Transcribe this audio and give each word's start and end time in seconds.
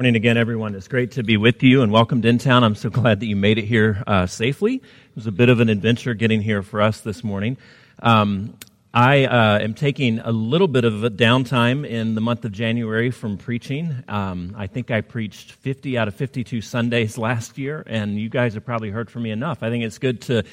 Morning 0.00 0.16
again, 0.16 0.38
everyone. 0.38 0.74
It's 0.74 0.88
great 0.88 1.10
to 1.10 1.22
be 1.22 1.36
with 1.36 1.62
you 1.62 1.82
and 1.82 1.92
welcome 1.92 2.22
to 2.22 2.28
InTown. 2.28 2.62
I'm 2.62 2.74
so 2.74 2.88
glad 2.88 3.20
that 3.20 3.26
you 3.26 3.36
made 3.36 3.58
it 3.58 3.66
here 3.66 4.02
uh, 4.06 4.24
safely. 4.24 4.76
It 4.76 4.82
was 5.14 5.26
a 5.26 5.30
bit 5.30 5.50
of 5.50 5.60
an 5.60 5.68
adventure 5.68 6.14
getting 6.14 6.40
here 6.40 6.62
for 6.62 6.80
us 6.80 7.02
this 7.02 7.22
morning. 7.22 7.58
Um, 8.02 8.56
I 8.94 9.26
uh, 9.26 9.58
am 9.58 9.74
taking 9.74 10.18
a 10.20 10.32
little 10.32 10.68
bit 10.68 10.86
of 10.86 11.04
a 11.04 11.10
downtime 11.10 11.86
in 11.86 12.14
the 12.14 12.22
month 12.22 12.46
of 12.46 12.52
January 12.52 13.10
from 13.10 13.36
preaching. 13.36 13.94
Um, 14.08 14.54
I 14.56 14.68
think 14.68 14.90
I 14.90 15.02
preached 15.02 15.52
50 15.52 15.98
out 15.98 16.08
of 16.08 16.14
52 16.14 16.62
Sundays 16.62 17.18
last 17.28 17.58
year, 17.58 17.84
and 17.86 18.18
you 18.18 18.30
guys 18.30 18.54
have 18.54 18.64
probably 18.64 18.88
heard 18.88 19.10
from 19.10 19.24
me 19.24 19.30
enough. 19.32 19.62
I 19.62 19.68
think 19.68 19.84
it's 19.84 19.98
good 19.98 20.22
to 20.22 20.44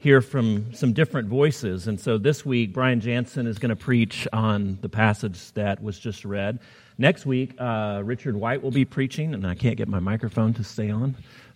hear 0.00 0.20
from 0.20 0.74
some 0.74 0.92
different 0.92 1.28
voices. 1.28 1.86
And 1.86 2.00
so 2.00 2.18
this 2.18 2.44
week, 2.44 2.72
Brian 2.72 3.00
Jansen 3.00 3.46
is 3.46 3.60
going 3.60 3.70
to 3.70 3.76
preach 3.76 4.26
on 4.32 4.78
the 4.80 4.88
passage 4.88 5.52
that 5.52 5.80
was 5.80 6.00
just 6.00 6.24
read. 6.24 6.58
Next 7.00 7.24
week, 7.24 7.54
uh, 7.60 8.02
Richard 8.04 8.34
White 8.34 8.60
will 8.60 8.72
be 8.72 8.84
preaching, 8.84 9.32
and 9.32 9.46
I 9.46 9.54
can't 9.54 9.76
get 9.76 9.86
my 9.86 10.00
microphone 10.00 10.52
to 10.54 10.64
stay 10.64 10.90
on. 10.90 11.14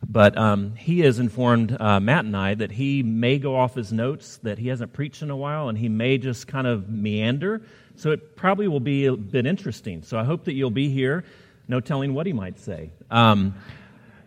But 0.08 0.38
um, 0.38 0.76
he 0.76 1.00
has 1.00 1.18
informed 1.18 1.76
uh, 1.80 1.98
Matt 1.98 2.24
and 2.24 2.36
I 2.36 2.54
that 2.54 2.70
he 2.70 3.02
may 3.02 3.38
go 3.38 3.56
off 3.56 3.74
his 3.74 3.92
notes, 3.92 4.36
that 4.44 4.58
he 4.58 4.68
hasn't 4.68 4.92
preached 4.92 5.20
in 5.20 5.30
a 5.30 5.36
while, 5.36 5.68
and 5.68 5.76
he 5.76 5.88
may 5.88 6.16
just 6.16 6.46
kind 6.46 6.68
of 6.68 6.88
meander. 6.88 7.60
So 7.96 8.12
it 8.12 8.36
probably 8.36 8.68
will 8.68 8.78
be 8.78 9.06
a 9.06 9.16
bit 9.16 9.44
interesting. 9.44 10.04
So 10.04 10.16
I 10.16 10.22
hope 10.22 10.44
that 10.44 10.52
you'll 10.52 10.70
be 10.70 10.88
here. 10.90 11.24
No 11.66 11.80
telling 11.80 12.14
what 12.14 12.26
he 12.26 12.32
might 12.32 12.60
say. 12.60 12.92
Um, 13.10 13.54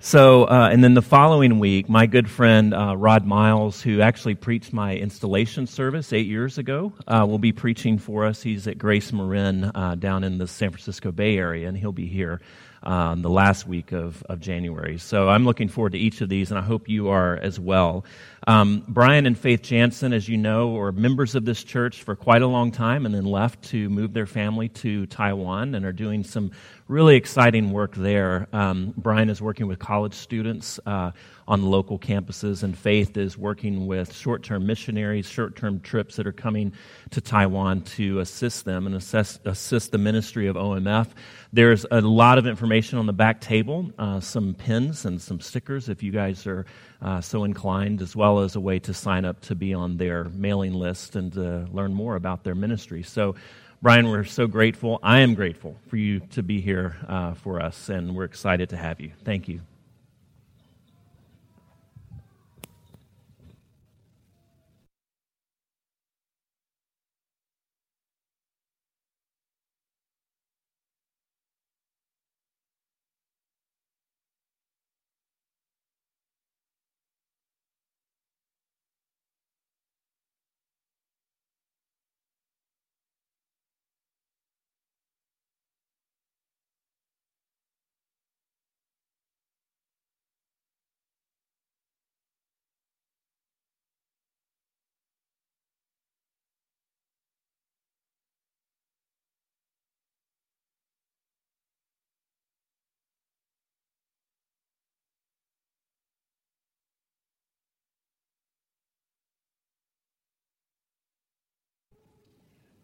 so, 0.06 0.44
uh, 0.44 0.70
and 0.72 0.84
then 0.84 0.94
the 0.94 1.02
following 1.02 1.58
week, 1.58 1.90
my 1.90 2.06
good 2.06 2.30
friend 2.30 2.76
uh, 2.76 2.96
Rod 2.96 3.26
Miles, 3.26 3.82
who 3.82 4.02
actually 4.02 4.36
preached 4.36 4.72
my 4.72 4.96
installation 4.96 5.66
service 5.66 6.14
eight 6.14 6.28
years 6.28 6.60
ago, 6.60 6.94
uh, 7.08 7.26
will 7.28 7.40
be 7.40 7.52
preaching 7.52 7.98
for 7.98 8.24
us. 8.24 8.44
He's 8.44 8.68
at 8.68 8.78
Grace 8.78 9.12
Marin 9.12 9.72
uh, 9.74 9.96
down 9.96 10.24
in 10.24 10.38
the 10.38 10.48
San 10.48 10.70
Francisco 10.70 11.12
Bay 11.12 11.40
Area, 11.40 11.68
and 11.68 11.76
he'll 11.76 11.92
be 11.92 12.06
here 12.06 12.40
um, 12.86 13.22
the 13.22 13.30
last 13.30 13.68
week 13.68 13.92
of, 13.92 14.24
of 14.30 14.40
January. 14.40 14.98
So 14.98 15.30
I'm 15.30 15.46
looking 15.46 15.68
forward 15.68 15.94
to 15.94 16.00
each 16.00 16.22
of 16.22 16.30
these, 16.30 16.52
and 16.52 16.60
I 16.60 16.62
hope 16.62 16.88
you 16.88 17.10
are 17.10 17.38
as 17.38 17.60
well. 17.60 18.06
Um, 18.48 18.84
Brian 18.88 19.26
and 19.26 19.38
Faith 19.38 19.64
Jansen, 19.64 20.14
as 20.14 20.30
you 20.30 20.38
know, 20.38 20.70
were 20.70 20.92
members 20.92 21.34
of 21.34 21.46
this 21.46 21.64
church 21.64 22.04
for 22.04 22.16
quite 22.16 22.44
a 22.44 22.48
long 22.48 22.72
time 22.72 23.06
and 23.06 23.16
then 23.16 23.26
left 23.26 23.64
to 23.70 23.90
move 23.90 24.14
their 24.14 24.28
family 24.28 24.70
to 24.70 25.08
Taiwan 25.08 25.74
and 25.74 25.84
are 25.84 25.92
doing 25.92 26.24
some 26.24 26.52
really 26.88 27.16
exciting 27.16 27.72
work 27.72 27.96
there. 27.96 28.48
Um, 28.54 28.94
Brian 28.96 29.30
is 29.30 29.42
working 29.42 29.66
with 29.66 29.80
college 29.80 30.14
students 30.14 30.80
uh, 30.86 31.12
on 31.48 31.66
local 31.66 31.98
campuses, 31.98 32.62
and 32.62 32.78
Faith 32.78 33.18
is 33.18 33.36
working 33.38 33.88
with 33.88 34.14
short 34.14 34.44
term 34.44 34.68
missionaries, 34.68 35.28
short 35.28 35.56
term 35.56 35.80
trips 35.80 36.16
that 36.18 36.28
are 36.28 36.32
coming 36.32 36.74
to 37.12 37.22
Taiwan 37.22 37.82
to 37.82 38.20
assist 38.20 38.66
them 38.66 38.86
and 38.86 38.96
assess, 38.96 39.40
assist 39.46 39.92
the 39.92 39.98
ministry 39.98 40.48
of 40.48 40.56
OMF. 40.56 41.08
There's 41.56 41.86
a 41.90 42.02
lot 42.02 42.38
of 42.38 42.48
information 42.48 43.00
on 43.00 43.06
the 43.06 43.14
back 43.14 43.40
table, 43.40 43.90
uh, 43.98 44.20
some 44.20 44.56
pins 44.56 45.06
and 45.06 45.22
some 45.22 45.40
stickers 45.40 45.88
if 45.88 46.04
you 46.04 46.12
guys 46.12 46.46
are 46.46 46.66
uh, 47.02 47.22
so 47.22 47.46
inclined, 47.46 48.02
as 48.02 48.14
well 48.14 48.40
as 48.40 48.58
a 48.58 48.60
way 48.60 48.80
to 48.80 48.94
sign 48.94 49.24
up 49.24 49.40
to 49.44 49.56
be 49.56 49.74
on 49.74 49.96
their 49.96 50.26
mailing 50.26 50.74
list 50.74 51.16
and 51.16 51.32
to 51.32 51.66
learn 51.72 51.94
more 51.94 52.18
about 52.18 52.44
their 52.44 52.56
ministry. 52.56 53.04
So, 53.04 53.36
Brian, 53.82 54.10
we're 54.10 54.26
so 54.26 54.48
grateful. 54.48 55.00
I 55.02 55.22
am 55.22 55.34
grateful 55.34 55.78
for 55.88 55.96
you 55.96 56.20
to 56.32 56.44
be 56.44 56.60
here 56.60 56.98
uh, 57.08 57.36
for 57.36 57.62
us, 57.62 57.88
and 57.88 58.18
we're 58.18 58.26
excited 58.26 58.72
to 58.72 58.76
have 58.76 59.00
you. 59.00 59.14
Thank 59.24 59.48
you. 59.48 59.62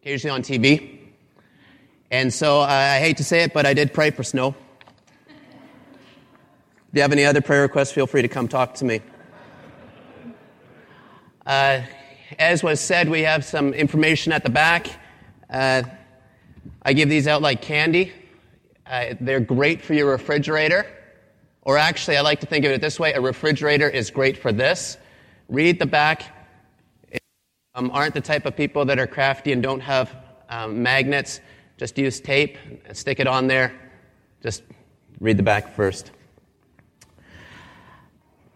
Occasionally 0.01 0.35
on 0.35 0.41
TV. 0.41 0.97
And 2.09 2.33
so 2.33 2.61
uh, 2.61 2.65
I 2.65 2.97
hate 2.97 3.17
to 3.17 3.23
say 3.23 3.43
it, 3.43 3.53
but 3.53 3.67
I 3.67 3.75
did 3.75 3.93
pray 3.93 4.09
for 4.09 4.23
snow. 4.23 4.55
If 5.27 5.35
you 6.93 7.01
have 7.03 7.11
any 7.11 7.23
other 7.23 7.39
prayer 7.39 7.61
requests, 7.61 7.91
feel 7.91 8.07
free 8.07 8.23
to 8.23 8.27
come 8.27 8.47
talk 8.47 8.73
to 8.75 8.85
me. 8.85 9.01
Uh, 11.45 11.81
as 12.39 12.63
was 12.63 12.79
said, 12.79 13.09
we 13.09 13.21
have 13.21 13.45
some 13.45 13.75
information 13.75 14.33
at 14.33 14.43
the 14.43 14.49
back. 14.49 14.87
Uh, 15.47 15.83
I 16.81 16.93
give 16.93 17.07
these 17.07 17.27
out 17.27 17.43
like 17.43 17.61
candy. 17.61 18.11
Uh, 18.87 19.13
they're 19.21 19.39
great 19.39 19.83
for 19.83 19.93
your 19.93 20.09
refrigerator. 20.09 20.87
Or 21.61 21.77
actually, 21.77 22.17
I 22.17 22.21
like 22.21 22.39
to 22.39 22.47
think 22.47 22.65
of 22.65 22.71
it 22.71 22.81
this 22.81 22.99
way 22.99 23.13
a 23.13 23.21
refrigerator 23.21 23.87
is 23.87 24.09
great 24.09 24.37
for 24.37 24.51
this. 24.51 24.97
Read 25.47 25.77
the 25.77 25.85
back 25.85 26.40
um, 27.75 27.91
aren't 27.91 28.13
the 28.13 28.21
type 28.21 28.45
of 28.45 28.55
people 28.55 28.85
that 28.85 28.99
are 28.99 29.07
crafty 29.07 29.51
and 29.51 29.63
don't 29.63 29.79
have 29.79 30.15
um, 30.49 30.83
magnets, 30.83 31.39
just 31.77 31.97
use 31.97 32.19
tape 32.19 32.57
and 32.85 32.95
stick 32.95 33.19
it 33.19 33.27
on 33.27 33.47
there. 33.47 33.73
Just 34.41 34.63
read 35.19 35.37
the 35.37 35.43
back 35.43 35.75
first. 35.75 36.11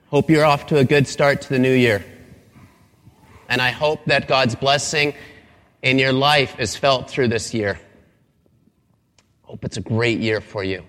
Hope 0.09 0.29
you're 0.29 0.45
off 0.45 0.67
to 0.67 0.77
a 0.77 0.83
good 0.83 1.07
start 1.07 1.41
to 1.41 1.49
the 1.49 1.59
new 1.59 1.73
year. 1.73 2.03
And 3.49 3.61
I 3.61 3.71
hope 3.71 4.05
that 4.05 4.27
God's 4.27 4.55
blessing 4.55 5.13
in 5.81 5.99
your 5.99 6.13
life 6.13 6.59
is 6.59 6.75
felt 6.75 7.09
through 7.09 7.29
this 7.29 7.53
year. 7.53 7.79
Hope 9.43 9.63
it's 9.63 9.77
a 9.77 9.81
great 9.81 10.19
year 10.19 10.41
for 10.41 10.63
you. 10.63 10.83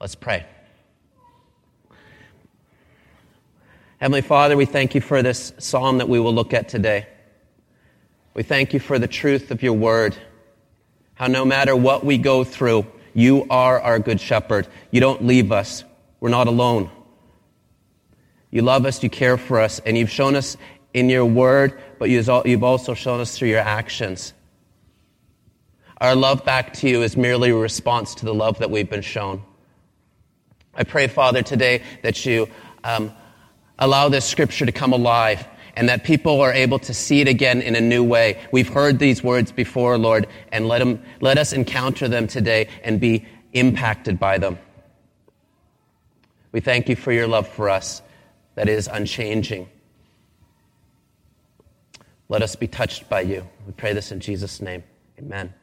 Let's 0.00 0.14
pray. 0.14 0.46
Heavenly 4.00 4.22
Father, 4.22 4.56
we 4.56 4.64
thank 4.64 4.94
you 4.94 5.02
for 5.02 5.22
this 5.22 5.52
psalm 5.58 5.98
that 5.98 6.08
we 6.08 6.18
will 6.18 6.32
look 6.32 6.54
at 6.54 6.70
today. 6.70 7.06
We 8.32 8.42
thank 8.42 8.72
you 8.72 8.80
for 8.80 8.98
the 8.98 9.06
truth 9.06 9.50
of 9.50 9.62
your 9.62 9.74
word. 9.74 10.16
How 11.12 11.26
no 11.26 11.44
matter 11.44 11.76
what 11.76 12.02
we 12.02 12.16
go 12.16 12.42
through, 12.42 12.86
you 13.12 13.46
are 13.50 13.78
our 13.78 13.98
good 13.98 14.18
shepherd. 14.18 14.66
You 14.90 15.00
don't 15.02 15.26
leave 15.26 15.52
us. 15.52 15.84
We're 16.18 16.30
not 16.30 16.46
alone. 16.46 16.90
You 18.50 18.62
love 18.62 18.86
us, 18.86 19.02
you 19.02 19.10
care 19.10 19.36
for 19.36 19.60
us, 19.60 19.80
and 19.80 19.98
you've 19.98 20.08
shown 20.08 20.34
us 20.34 20.56
in 20.94 21.10
your 21.10 21.26
word, 21.26 21.78
but 21.98 22.08
you've 22.08 22.64
also 22.64 22.94
shown 22.94 23.20
us 23.20 23.36
through 23.36 23.48
your 23.48 23.58
actions. 23.58 24.32
Our 26.00 26.14
love 26.14 26.42
back 26.46 26.72
to 26.74 26.88
you 26.88 27.02
is 27.02 27.18
merely 27.18 27.50
a 27.50 27.54
response 27.54 28.14
to 28.14 28.24
the 28.24 28.32
love 28.32 28.60
that 28.60 28.70
we've 28.70 28.88
been 28.88 29.02
shown. 29.02 29.42
I 30.74 30.84
pray, 30.84 31.06
Father, 31.06 31.42
today 31.42 31.82
that 32.00 32.24
you 32.24 32.48
um, 32.82 33.12
allow 33.80 34.08
this 34.08 34.24
scripture 34.24 34.66
to 34.66 34.72
come 34.72 34.92
alive 34.92 35.46
and 35.74 35.88
that 35.88 36.04
people 36.04 36.40
are 36.40 36.52
able 36.52 36.78
to 36.78 36.92
see 36.92 37.20
it 37.20 37.28
again 37.28 37.62
in 37.62 37.74
a 37.74 37.80
new 37.80 38.04
way. 38.04 38.38
We've 38.52 38.68
heard 38.68 38.98
these 38.98 39.22
words 39.22 39.50
before, 39.50 39.96
Lord, 39.96 40.26
and 40.52 40.68
let, 40.68 40.80
them, 40.80 41.02
let 41.20 41.38
us 41.38 41.52
encounter 41.52 42.06
them 42.08 42.26
today 42.26 42.68
and 42.84 43.00
be 43.00 43.24
impacted 43.52 44.18
by 44.18 44.38
them. 44.38 44.58
We 46.52 46.60
thank 46.60 46.88
you 46.88 46.96
for 46.96 47.12
your 47.12 47.26
love 47.26 47.48
for 47.48 47.70
us 47.70 48.02
that 48.56 48.68
is 48.68 48.88
unchanging. 48.88 49.68
Let 52.28 52.42
us 52.42 52.56
be 52.56 52.68
touched 52.68 53.08
by 53.08 53.22
you. 53.22 53.48
We 53.66 53.72
pray 53.72 53.92
this 53.92 54.12
in 54.12 54.20
Jesus' 54.20 54.60
name. 54.60 54.82
Amen. 55.18 55.54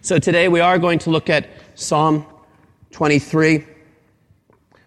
So 0.00 0.18
today 0.18 0.48
we 0.48 0.60
are 0.60 0.78
going 0.78 0.98
to 1.00 1.10
look 1.10 1.30
at 1.30 1.48
Psalm 1.74 2.26
23 2.92 3.64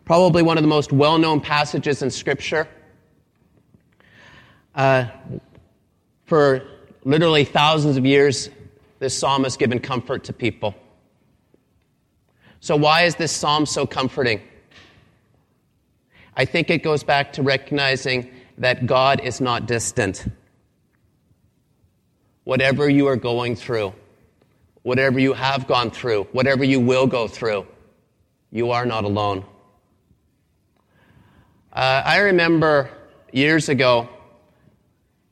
probably 0.09 0.41
one 0.41 0.57
of 0.57 0.63
the 0.63 0.67
most 0.67 0.91
well 0.91 1.19
known 1.19 1.39
passages 1.39 2.01
in 2.01 2.09
Scripture. 2.09 2.67
Uh, 4.73 5.05
for 6.25 6.63
literally 7.03 7.45
thousands 7.45 7.95
of 7.95 8.07
years, 8.07 8.49
this 8.97 9.15
psalm 9.15 9.43
has 9.43 9.55
given 9.55 9.77
comfort 9.77 10.23
to 10.23 10.33
people. 10.33 10.73
So, 12.59 12.75
why 12.75 13.03
is 13.03 13.17
this 13.17 13.31
psalm 13.31 13.67
so 13.67 13.85
comforting? 13.85 14.41
I 16.35 16.43
think 16.43 16.71
it 16.71 16.81
goes 16.81 17.03
back 17.03 17.31
to 17.33 17.43
recognizing 17.43 18.31
that 18.57 18.87
God 18.87 19.21
is 19.21 19.39
not 19.39 19.67
distant. 19.67 20.25
Whatever 22.45 22.89
you 22.89 23.05
are 23.05 23.15
going 23.15 23.55
through, 23.55 23.93
whatever 24.81 25.19
you 25.19 25.33
have 25.33 25.67
gone 25.67 25.91
through, 25.91 26.23
whatever 26.31 26.63
you 26.63 26.79
will 26.79 27.05
go 27.05 27.27
through, 27.27 27.67
you 28.49 28.71
are 28.71 28.87
not 28.87 29.03
alone. 29.03 29.45
Uh, 31.71 32.01
I 32.03 32.17
remember 32.17 32.89
years 33.31 33.69
ago, 33.69 34.09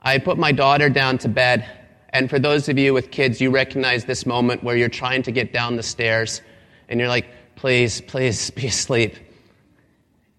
I 0.03 0.19
put 0.19 0.37
my 0.37 0.51
daughter 0.51 0.87
down 0.87 1.17
to 1.19 1.27
bed, 1.27 1.67
and 2.09 2.29
for 2.29 2.37
those 2.37 2.69
of 2.69 2.77
you 2.77 2.93
with 2.93 3.09
kids, 3.09 3.41
you 3.41 3.49
recognize 3.49 4.05
this 4.05 4.25
moment 4.25 4.63
where 4.63 4.77
you're 4.77 4.87
trying 4.87 5.23
to 5.23 5.31
get 5.31 5.51
down 5.51 5.75
the 5.75 5.83
stairs, 5.83 6.41
and 6.89 6.99
you're 6.99 7.09
like, 7.09 7.25
please, 7.55 8.01
please 8.01 8.51
be 8.51 8.67
asleep. 8.67 9.15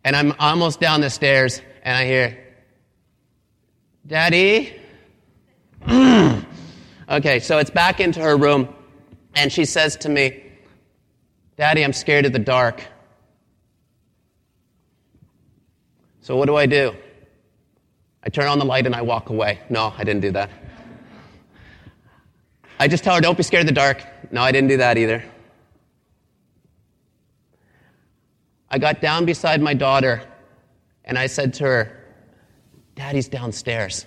And 0.05 0.15
I'm 0.15 0.35
almost 0.39 0.79
down 0.79 1.01
the 1.01 1.11
stairs, 1.11 1.61
and 1.83 1.97
I 1.97 2.07
hear, 2.07 2.39
Daddy? 4.07 4.81
okay, 7.11 7.41
so 7.41 7.59
it's 7.59 7.71
back 7.71 7.99
into 7.99 8.21
her 8.21 8.37
room, 8.37 8.73
and 9.35 9.53
she 9.53 9.65
says 9.65 9.97
to 9.97 10.09
me, 10.09 10.45
Daddy, 11.57 11.83
I'm 11.83 11.93
scared 11.93 12.25
of 12.25 12.33
the 12.33 12.39
dark. 12.39 12.85
So 16.29 16.37
what 16.37 16.45
do 16.45 16.57
I 16.57 16.67
do? 16.67 16.95
I 18.23 18.29
turn 18.29 18.49
on 18.49 18.59
the 18.59 18.67
light 18.67 18.85
and 18.85 18.95
I 18.95 19.01
walk 19.01 19.31
away. 19.31 19.61
No, 19.71 19.95
I 19.97 20.05
didn't 20.05 20.21
do 20.21 20.31
that. 20.33 20.51
I 22.79 22.87
just 22.87 23.03
tell 23.03 23.15
her, 23.15 23.21
don't 23.23 23.39
be 23.39 23.43
scared 23.43 23.63
of 23.63 23.67
the 23.69 23.73
dark. 23.73 24.05
No, 24.31 24.43
I 24.43 24.53
didn't 24.53 24.69
do 24.69 24.77
that 24.77 24.99
either. 24.99 25.25
I 28.71 28.77
got 28.77 29.01
down 29.01 29.25
beside 29.25 29.63
my 29.63 29.73
daughter 29.73 30.21
and 31.03 31.19
I 31.19 31.29
said 31.29 31.55
to 31.55 31.65
her, 31.65 32.05
Daddy's 32.95 33.29
downstairs. 33.29 34.05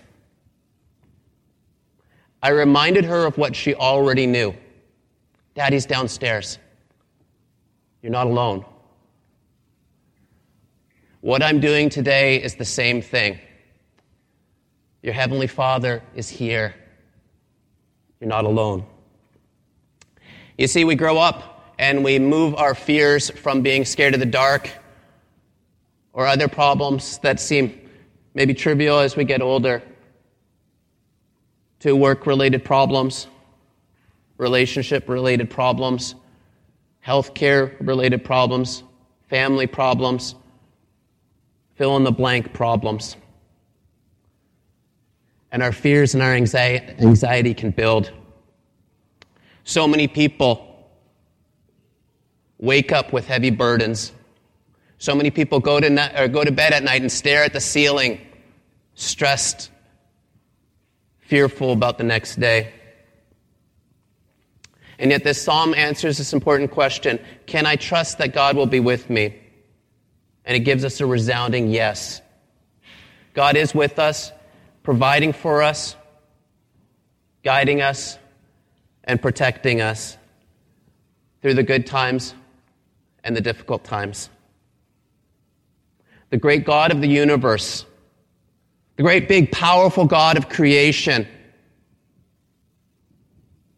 I 2.43 2.49
reminded 2.49 3.03
her 3.05 3.25
of 3.25 3.35
what 3.39 3.55
she 3.55 3.73
already 3.73 4.27
knew 4.27 4.53
Daddy's 5.55 5.87
downstairs. 5.87 6.59
You're 8.03 8.11
not 8.11 8.27
alone. 8.27 8.63
What 11.21 11.43
I'm 11.43 11.59
doing 11.59 11.89
today 11.89 12.41
is 12.41 12.55
the 12.55 12.65
same 12.65 12.99
thing. 12.99 13.37
Your 15.03 15.13
Heavenly 15.13 15.45
Father 15.45 16.01
is 16.15 16.27
here. 16.27 16.73
You're 18.19 18.27
not 18.27 18.45
alone. 18.45 18.87
You 20.57 20.65
see, 20.65 20.83
we 20.83 20.95
grow 20.95 21.19
up 21.19 21.75
and 21.77 22.03
we 22.03 22.17
move 22.17 22.55
our 22.55 22.73
fears 22.73 23.29
from 23.29 23.61
being 23.61 23.85
scared 23.85 24.15
of 24.15 24.19
the 24.19 24.25
dark 24.25 24.71
or 26.11 26.25
other 26.25 26.47
problems 26.47 27.19
that 27.19 27.39
seem 27.39 27.79
maybe 28.33 28.55
trivial 28.55 28.97
as 28.97 29.15
we 29.15 29.23
get 29.23 29.43
older 29.43 29.83
to 31.81 31.95
work 31.95 32.25
related 32.25 32.65
problems, 32.65 33.27
relationship 34.39 35.07
related 35.07 35.51
problems, 35.51 36.15
healthcare 37.05 37.75
related 37.79 38.23
problems, 38.23 38.81
family 39.29 39.67
problems, 39.67 40.33
fill 41.81 41.97
in 41.97 42.03
the 42.03 42.11
blank 42.11 42.53
problems. 42.53 43.17
And 45.51 45.63
our 45.63 45.71
fears 45.71 46.13
and 46.13 46.21
our 46.21 46.31
anxiety 46.31 47.55
can 47.55 47.71
build. 47.71 48.11
So 49.63 49.87
many 49.87 50.07
people 50.07 50.87
wake 52.59 52.91
up 52.91 53.11
with 53.11 53.25
heavy 53.25 53.49
burdens. 53.49 54.11
So 54.99 55.15
many 55.15 55.31
people 55.31 55.59
go 55.59 55.79
to, 55.79 56.21
or 56.23 56.27
go 56.27 56.43
to 56.43 56.51
bed 56.51 56.71
at 56.71 56.83
night 56.83 57.01
and 57.01 57.11
stare 57.11 57.43
at 57.43 57.53
the 57.53 57.59
ceiling, 57.59 58.21
stressed, 58.93 59.71
fearful 61.21 61.71
about 61.71 61.97
the 61.97 62.03
next 62.03 62.39
day. 62.39 62.71
And 64.99 65.09
yet, 65.09 65.23
this 65.23 65.41
psalm 65.41 65.73
answers 65.73 66.19
this 66.19 66.31
important 66.31 66.69
question 66.69 67.17
Can 67.47 67.65
I 67.65 67.75
trust 67.75 68.19
that 68.19 68.35
God 68.35 68.55
will 68.55 68.67
be 68.67 68.79
with 68.79 69.09
me? 69.09 69.40
And 70.45 70.55
it 70.55 70.61
gives 70.61 70.83
us 70.83 70.99
a 71.01 71.05
resounding 71.05 71.69
yes. 71.69 72.21
God 73.33 73.55
is 73.55 73.73
with 73.73 73.99
us, 73.99 74.31
providing 74.83 75.33
for 75.33 75.61
us, 75.61 75.95
guiding 77.43 77.81
us, 77.81 78.17
and 79.03 79.21
protecting 79.21 79.81
us 79.81 80.17
through 81.41 81.53
the 81.53 81.63
good 81.63 81.85
times 81.87 82.33
and 83.23 83.35
the 83.35 83.41
difficult 83.41 83.83
times. 83.83 84.29
The 86.29 86.37
great 86.37 86.65
God 86.65 86.91
of 86.91 87.01
the 87.01 87.07
universe, 87.07 87.85
the 88.95 89.03
great 89.03 89.27
big 89.27 89.51
powerful 89.51 90.05
God 90.05 90.37
of 90.37 90.49
creation, 90.49 91.27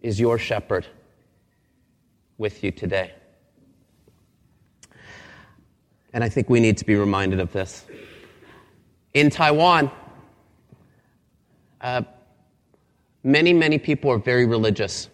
is 0.01 0.19
your 0.19 0.37
shepherd 0.37 0.85
with 2.37 2.63
you 2.63 2.71
today. 2.71 3.13
And 6.13 6.23
I 6.23 6.29
think 6.29 6.49
we 6.49 6.59
need 6.59 6.77
to 6.77 6.85
be 6.85 6.95
reminded 6.95 7.39
of 7.39 7.51
this. 7.51 7.85
In 9.13 9.29
Taiwan, 9.29 9.91
uh, 11.81 12.03
many, 13.23 13.53
many 13.53 13.77
people 13.77 14.11
are 14.11 14.19
very 14.19 14.45
religious. 14.45 15.09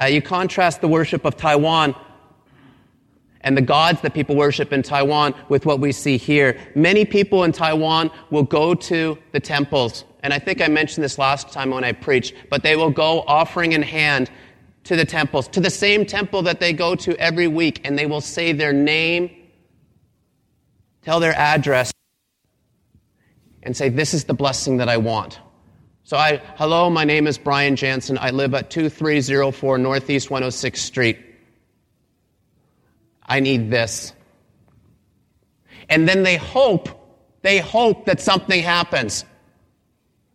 Uh, 0.00 0.06
you 0.06 0.22
contrast 0.22 0.80
the 0.80 0.88
worship 0.88 1.24
of 1.24 1.36
Taiwan 1.36 1.94
and 3.42 3.56
the 3.56 3.62
gods 3.62 4.00
that 4.02 4.14
people 4.14 4.36
worship 4.36 4.72
in 4.72 4.82
Taiwan 4.82 5.34
with 5.48 5.66
what 5.66 5.80
we 5.80 5.92
see 5.92 6.16
here. 6.16 6.58
Many 6.74 7.04
people 7.04 7.44
in 7.44 7.52
Taiwan 7.52 8.10
will 8.30 8.42
go 8.42 8.74
to 8.74 9.18
the 9.32 9.40
temples, 9.40 10.04
and 10.22 10.32
I 10.32 10.38
think 10.38 10.60
I 10.60 10.68
mentioned 10.68 11.04
this 11.04 11.18
last 11.18 11.52
time 11.52 11.70
when 11.70 11.84
I 11.84 11.92
preached, 11.92 12.34
but 12.50 12.62
they 12.62 12.76
will 12.76 12.90
go 12.90 13.22
offering 13.22 13.72
in 13.72 13.82
hand 13.82 14.30
to 14.84 14.96
the 14.96 15.04
temples, 15.04 15.48
to 15.48 15.60
the 15.60 15.70
same 15.70 16.06
temple 16.06 16.42
that 16.42 16.60
they 16.60 16.72
go 16.72 16.94
to 16.94 17.16
every 17.18 17.48
week, 17.48 17.80
and 17.84 17.98
they 17.98 18.06
will 18.06 18.20
say 18.20 18.52
their 18.52 18.72
name, 18.72 19.30
tell 21.02 21.20
their 21.20 21.34
address, 21.34 21.92
and 23.62 23.76
say, 23.76 23.88
This 23.88 24.14
is 24.14 24.24
the 24.24 24.34
blessing 24.34 24.78
that 24.78 24.88
I 24.88 24.96
want. 24.96 25.38
So 26.04 26.16
I, 26.16 26.42
hello, 26.56 26.90
my 26.90 27.04
name 27.04 27.26
is 27.26 27.38
Brian 27.38 27.76
Jansen. 27.76 28.18
I 28.18 28.30
live 28.30 28.54
at 28.54 28.70
2304 28.70 29.78
Northeast 29.78 30.28
106th 30.28 30.76
Street. 30.76 31.18
I 33.24 33.38
need 33.38 33.70
this. 33.70 34.12
And 35.88 36.08
then 36.08 36.24
they 36.24 36.36
hope, 36.36 36.88
they 37.42 37.58
hope 37.58 38.06
that 38.06 38.20
something 38.20 38.60
happens. 38.60 39.24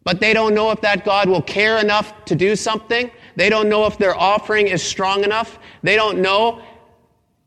But 0.06 0.22
they 0.22 0.34
don't 0.34 0.54
know 0.54 0.72
if 0.72 0.82
that 0.82 1.04
God 1.04 1.28
will 1.28 1.42
care 1.42 1.78
enough 1.78 2.26
to 2.26 2.36
do 2.36 2.56
something. 2.56 3.12
They 3.36 3.50
don't 3.50 3.70
know 3.70 3.86
if 3.86 3.98
their 3.98 4.16
offering 4.16 4.68
is 4.68 4.82
strong 4.82 5.24
enough. 5.24 5.60
They 5.84 5.96
don't 5.96 6.20
know 6.20 6.62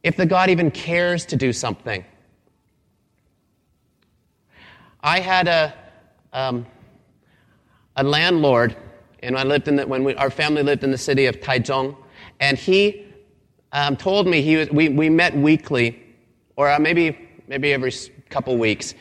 if 0.02 0.16
the 0.16 0.26
God 0.26 0.50
even 0.50 0.70
cares 0.70 1.26
to 1.26 1.36
do 1.36 1.52
something. 1.52 2.04
I 5.00 5.20
had 5.20 5.48
a, 5.48 5.74
um, 6.32 6.66
a 7.96 8.02
landlord, 8.02 8.76
and 9.22 9.36
I 9.36 9.44
lived 9.44 9.68
in 9.68 9.76
the, 9.76 9.86
when 9.86 10.04
we, 10.04 10.14
our 10.16 10.30
family 10.30 10.62
lived 10.62 10.84
in 10.84 10.90
the 10.90 10.98
city 10.98 11.26
of 11.26 11.40
Taichung, 11.40 11.96
and 12.40 12.58
he 12.58 13.06
um, 13.72 13.96
told 13.96 14.26
me 14.26 14.42
he 14.42 14.56
was, 14.56 14.70
we, 14.70 14.88
we 14.88 15.08
met 15.08 15.36
weekly, 15.36 16.02
or 16.56 16.70
uh, 16.70 16.78
maybe, 16.78 17.28
maybe 17.46 17.72
every 17.72 17.92
couple 18.28 18.56
weeks. 18.56 18.94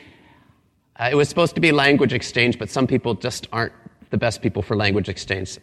Uh, 0.99 1.09
it 1.11 1.15
was 1.15 1.29
supposed 1.29 1.55
to 1.55 1.61
be 1.61 1.71
language 1.71 2.13
exchange, 2.13 2.57
but 2.57 2.69
some 2.69 2.87
people 2.87 3.13
just 3.13 3.47
aren't 3.51 3.73
the 4.09 4.17
best 4.17 4.41
people 4.41 4.61
for 4.61 4.75
language 4.75 5.09
exchange. 5.09 5.57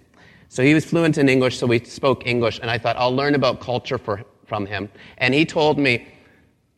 So 0.48 0.62
he 0.62 0.74
was 0.74 0.84
fluent 0.84 1.18
in 1.18 1.28
English, 1.28 1.58
so 1.58 1.66
we 1.66 1.80
spoke 1.80 2.26
English, 2.26 2.58
and 2.60 2.70
I 2.70 2.78
thought, 2.78 2.96
I'll 2.96 3.14
learn 3.14 3.34
about 3.34 3.60
culture 3.60 3.98
for, 3.98 4.22
from 4.46 4.66
him. 4.66 4.88
And 5.18 5.34
he 5.34 5.44
told 5.44 5.78
me 5.78 6.06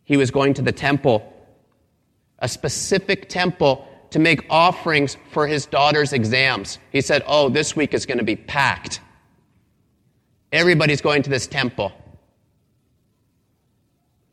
he 0.04 0.16
was 0.16 0.30
going 0.30 0.54
to 0.54 0.62
the 0.62 0.72
temple, 0.72 1.32
a 2.38 2.48
specific 2.48 3.28
temple, 3.28 3.86
to 4.10 4.18
make 4.18 4.46
offerings 4.48 5.16
for 5.30 5.46
his 5.46 5.66
daughter's 5.66 6.12
exams. 6.12 6.78
He 6.92 7.00
said, 7.00 7.22
Oh, 7.26 7.48
this 7.48 7.76
week 7.76 7.92
is 7.92 8.06
going 8.06 8.18
to 8.18 8.24
be 8.24 8.36
packed. 8.36 9.00
Everybody's 10.52 11.00
going 11.00 11.22
to 11.22 11.30
this 11.30 11.46
temple. 11.46 11.92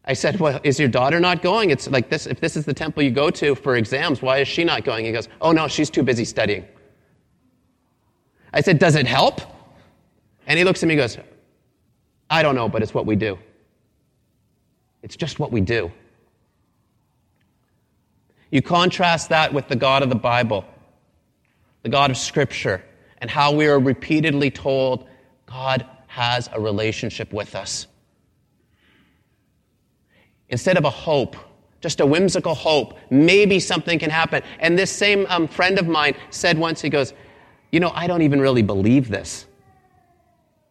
I 0.06 0.13
said, 0.13 0.40
Well, 0.40 0.60
is 0.63 0.80
your 0.80 0.90
daughter 0.90 1.20
not 1.20 1.42
going? 1.42 1.70
It's 1.70 1.90
like 1.90 2.10
this 2.10 2.28
if 2.28 2.40
this 2.40 2.56
is 2.56 2.66
the 2.66 2.74
temple 2.74 3.04
you 3.04 3.12
go 3.12 3.30
to 3.32 3.56
for 3.56 3.75
exams, 3.75 4.22
why 4.22 4.38
is 4.40 4.48
she 4.48 4.63
not 4.63 4.84
going? 4.84 5.06
He 5.06 5.12
goes, 5.12 5.28
Oh, 5.42 5.52
no, 5.52 5.68
she's 5.68 5.90
too 5.90 6.04
busy 6.04 6.25
studying. 6.25 6.66
I 8.54 8.62
said, 8.62 8.80
Does 8.80 8.96
it 8.96 9.08
help? 9.08 9.42
And 10.48 10.58
he 10.58 10.64
looks 10.64 10.84
at 10.84 10.88
me 10.88 10.94
and 10.94 11.02
goes, 11.02 11.18
I 12.30 12.44
don't 12.44 12.56
know, 12.56 12.70
but 12.70 12.82
it's 12.82 12.94
what 12.94 13.06
we 13.06 13.16
do. 13.16 13.38
It's 15.02 15.16
just 15.16 15.40
what 15.40 15.52
we 15.52 15.62
do. 15.62 15.92
You 18.52 18.62
contrast 18.62 19.30
that 19.30 19.54
with 19.54 19.68
the 19.68 19.76
God 19.76 20.04
of 20.04 20.10
the 20.10 20.16
Bible, 20.16 20.64
the 21.82 21.90
God 21.90 22.12
of 22.12 22.18
Scripture, 22.18 22.84
and 23.18 23.30
how 23.30 23.52
we 23.52 23.68
are 23.68 23.80
repeatedly 23.80 24.52
told 24.52 25.08
God 25.46 25.86
has 26.08 26.50
a 26.54 26.60
relationship 26.60 27.34
with 27.34 27.56
us. 27.56 27.88
Instead 30.50 30.78
of 30.78 30.86
a 30.86 30.90
hope, 30.90 31.36
just 31.82 32.00
a 32.00 32.06
whimsical 32.06 32.54
hope, 32.54 32.98
maybe 33.10 33.60
something 33.60 33.98
can 33.98 34.10
happen. 34.10 34.44
And 34.60 34.78
this 34.78 34.92
same 34.92 35.26
um, 35.30 35.48
friend 35.48 35.80
of 35.80 35.88
mine 35.88 36.16
said 36.30 36.58
once, 36.58 36.80
he 36.80 36.90
goes, 36.90 37.14
you 37.74 37.80
know, 37.80 37.92
I 37.96 38.06
don't 38.06 38.22
even 38.22 38.39
really 38.39 38.62
believe 38.62 39.10
this. 39.10 39.48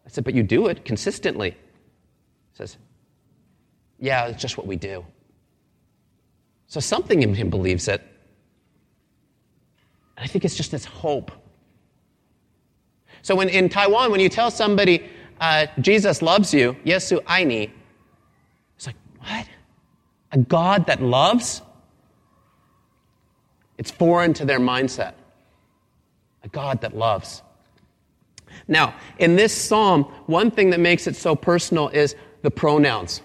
I 0.05 0.09
said, 0.09 0.23
But 0.23 0.35
you 0.35 0.41
do 0.41 0.67
it 0.67 0.85
consistently. 0.85 1.51
He 1.51 2.57
says, 2.57 2.77
Yeah, 3.99 4.27
it's 4.27 4.41
just 4.41 4.57
what 4.57 4.65
we 4.65 4.77
do. 4.77 5.05
So 6.67 6.79
something 6.79 7.21
in 7.21 7.35
him 7.35 7.49
believes 7.49 7.89
it. 7.89 8.01
I 10.17 10.27
think 10.27 10.45
it's 10.45 10.55
just 10.55 10.71
this 10.71 10.85
hope. 10.85 11.31
So 13.21 13.35
when, 13.35 13.49
in 13.49 13.67
Taiwan, 13.67 14.09
when 14.09 14.21
you 14.21 14.29
tell 14.29 14.49
somebody, 14.49 15.03
uh, 15.41 15.67
Jesus 15.81 16.21
loves 16.21 16.53
you, 16.53 16.77
Yesu 16.85 17.21
aini, 17.25 17.69
it's 18.77 18.87
like, 18.87 18.95
what? 19.19 19.45
A 20.31 20.37
God 20.37 20.85
that 20.85 21.01
loves? 21.01 21.61
It's 23.77 23.91
foreign 23.91 24.33
to 24.35 24.45
their 24.45 24.59
mindset. 24.59 25.15
A 26.43 26.49
God 26.49 26.81
that 26.81 26.95
loves. 26.95 27.41
Now, 28.67 28.95
in 29.17 29.35
this 29.35 29.53
psalm, 29.53 30.03
one 30.27 30.51
thing 30.51 30.69
that 30.71 30.79
makes 30.79 31.07
it 31.07 31.15
so 31.15 31.35
personal 31.35 31.89
is 31.89 32.15
the 32.41 32.51
pronouns 32.51 33.21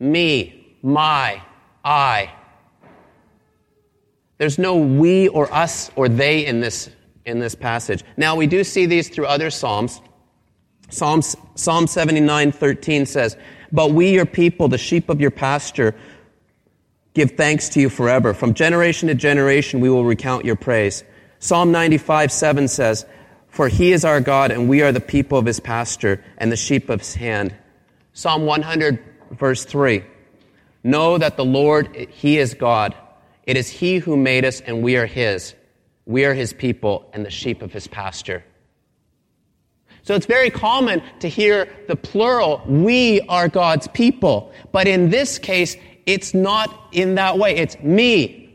me, 0.00 0.76
my, 0.82 1.42
I. 1.84 2.32
There's 4.38 4.58
no 4.58 4.78
we 4.78 5.28
or 5.28 5.52
us 5.52 5.90
or 5.94 6.08
they 6.08 6.46
in 6.46 6.60
this, 6.60 6.88
in 7.26 7.38
this 7.38 7.54
passage. 7.54 8.02
Now, 8.16 8.34
we 8.34 8.46
do 8.46 8.64
see 8.64 8.86
these 8.86 9.10
through 9.10 9.26
other 9.26 9.50
psalms. 9.50 10.00
Psalms, 10.88 11.36
Psalm 11.54 11.86
79 11.86 12.50
13 12.50 13.06
says, 13.06 13.36
But 13.70 13.92
we, 13.92 14.12
your 14.12 14.26
people, 14.26 14.68
the 14.68 14.78
sheep 14.78 15.10
of 15.10 15.20
your 15.20 15.30
pasture, 15.30 15.94
give 17.12 17.32
thanks 17.32 17.68
to 17.70 17.80
you 17.80 17.90
forever. 17.90 18.32
From 18.32 18.54
generation 18.54 19.08
to 19.08 19.14
generation, 19.14 19.80
we 19.80 19.90
will 19.90 20.04
recount 20.04 20.46
your 20.46 20.56
praise. 20.56 21.04
Psalm 21.40 21.72
95 21.72 22.30
7 22.30 22.68
says, 22.68 23.04
For 23.48 23.66
he 23.68 23.90
is 23.90 24.04
our 24.04 24.20
God, 24.20 24.52
and 24.52 24.68
we 24.68 24.82
are 24.82 24.92
the 24.92 25.00
people 25.00 25.36
of 25.36 25.46
his 25.46 25.58
pasture 25.58 26.24
and 26.38 26.52
the 26.52 26.56
sheep 26.56 26.88
of 26.88 27.00
his 27.00 27.14
hand. 27.14 27.54
Psalm 28.12 28.46
100, 28.46 29.02
verse 29.32 29.64
3 29.64 30.04
Know 30.84 31.18
that 31.18 31.36
the 31.36 31.44
Lord, 31.44 31.96
he 32.10 32.38
is 32.38 32.54
God. 32.54 32.94
It 33.50 33.56
is 33.56 33.68
He 33.68 33.98
who 33.98 34.16
made 34.16 34.44
us, 34.44 34.60
and 34.60 34.80
we 34.80 34.96
are 34.96 35.06
His. 35.06 35.54
We 36.06 36.24
are 36.24 36.34
His 36.34 36.52
people 36.52 37.10
and 37.12 37.26
the 37.26 37.30
sheep 37.30 37.62
of 37.62 37.72
His 37.72 37.88
pasture. 37.88 38.44
So 40.02 40.14
it's 40.14 40.26
very 40.26 40.50
common 40.50 41.02
to 41.18 41.28
hear 41.28 41.68
the 41.88 41.96
plural, 41.96 42.62
we 42.66 43.20
are 43.22 43.48
God's 43.48 43.88
people. 43.88 44.52
But 44.70 44.86
in 44.86 45.10
this 45.10 45.38
case, 45.38 45.76
it's 46.06 46.32
not 46.32 46.88
in 46.92 47.16
that 47.16 47.38
way. 47.38 47.56
It's 47.56 47.76
me. 47.80 48.49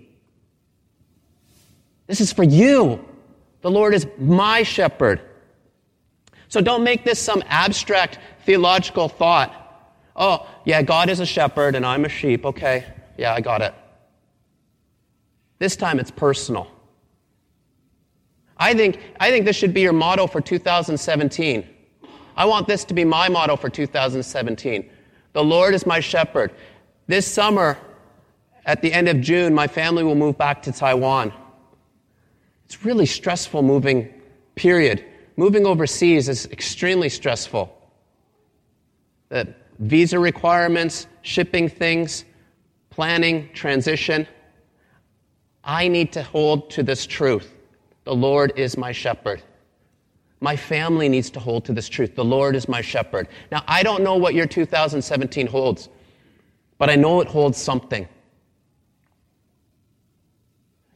This 2.07 2.21
is 2.21 2.31
for 2.31 2.43
you. 2.43 3.03
The 3.61 3.71
Lord 3.71 3.93
is 3.93 4.07
my 4.17 4.63
shepherd. 4.63 5.21
So 6.49 6.61
don't 6.61 6.83
make 6.83 7.03
this 7.03 7.19
some 7.19 7.43
abstract 7.47 8.19
theological 8.45 9.09
thought. 9.09 9.61
Oh, 10.15 10.47
yeah, 10.63 10.81
God 10.81 11.09
is 11.09 11.19
a 11.19 11.25
shepherd 11.25 11.75
and 11.75 11.85
I'm 11.85 12.05
a 12.05 12.09
sheep. 12.09 12.45
Okay, 12.45 12.85
yeah, 13.17 13.33
I 13.33 13.41
got 13.41 13.61
it. 13.61 13.73
This 15.59 15.75
time 15.75 15.99
it's 15.99 16.11
personal. 16.11 16.67
I 18.57 18.73
think, 18.73 18.99
I 19.19 19.31
think 19.31 19.45
this 19.45 19.55
should 19.55 19.73
be 19.73 19.81
your 19.81 19.93
motto 19.93 20.27
for 20.27 20.39
2017. 20.39 21.67
I 22.37 22.45
want 22.45 22.67
this 22.67 22.83
to 22.85 22.93
be 22.93 23.03
my 23.03 23.29
motto 23.29 23.55
for 23.55 23.69
2017. 23.69 24.89
The 25.33 25.43
Lord 25.43 25.73
is 25.73 25.85
my 25.85 25.99
shepherd. 25.99 26.51
This 27.07 27.25
summer, 27.25 27.77
at 28.65 28.81
the 28.81 28.93
end 28.93 29.09
of 29.09 29.21
June, 29.21 29.53
my 29.53 29.67
family 29.67 30.03
will 30.03 30.15
move 30.15 30.37
back 30.37 30.61
to 30.63 30.71
Taiwan. 30.71 31.33
It's 32.65 32.83
really 32.83 33.05
stressful 33.05 33.61
moving, 33.61 34.13
period. 34.55 35.05
Moving 35.37 35.65
overseas 35.65 36.29
is 36.29 36.45
extremely 36.47 37.09
stressful. 37.09 37.71
The 39.29 39.53
visa 39.79 40.19
requirements, 40.19 41.07
shipping 41.21 41.69
things, 41.69 42.25
planning, 42.89 43.49
transition. 43.53 44.27
I 45.63 45.87
need 45.87 46.13
to 46.13 46.23
hold 46.23 46.69
to 46.71 46.83
this 46.83 47.05
truth. 47.05 47.53
The 48.05 48.15
Lord 48.15 48.53
is 48.55 48.77
my 48.77 48.91
shepherd. 48.91 49.41
My 50.39 50.55
family 50.55 51.09
needs 51.09 51.29
to 51.31 51.39
hold 51.39 51.65
to 51.65 51.73
this 51.73 51.89
truth. 51.89 52.15
The 52.15 52.23
Lord 52.23 52.55
is 52.55 52.69
my 52.69 52.81
shepherd. 52.81 53.27
Now, 53.51 53.63
I 53.67 53.83
don't 53.83 54.03
know 54.03 54.15
what 54.15 54.35
your 54.35 54.45
2017 54.45 55.47
holds, 55.47 55.89
but 56.77 56.89
I 56.89 56.95
know 56.95 57.19
it 57.21 57.27
holds 57.27 57.57
something. 57.57 58.07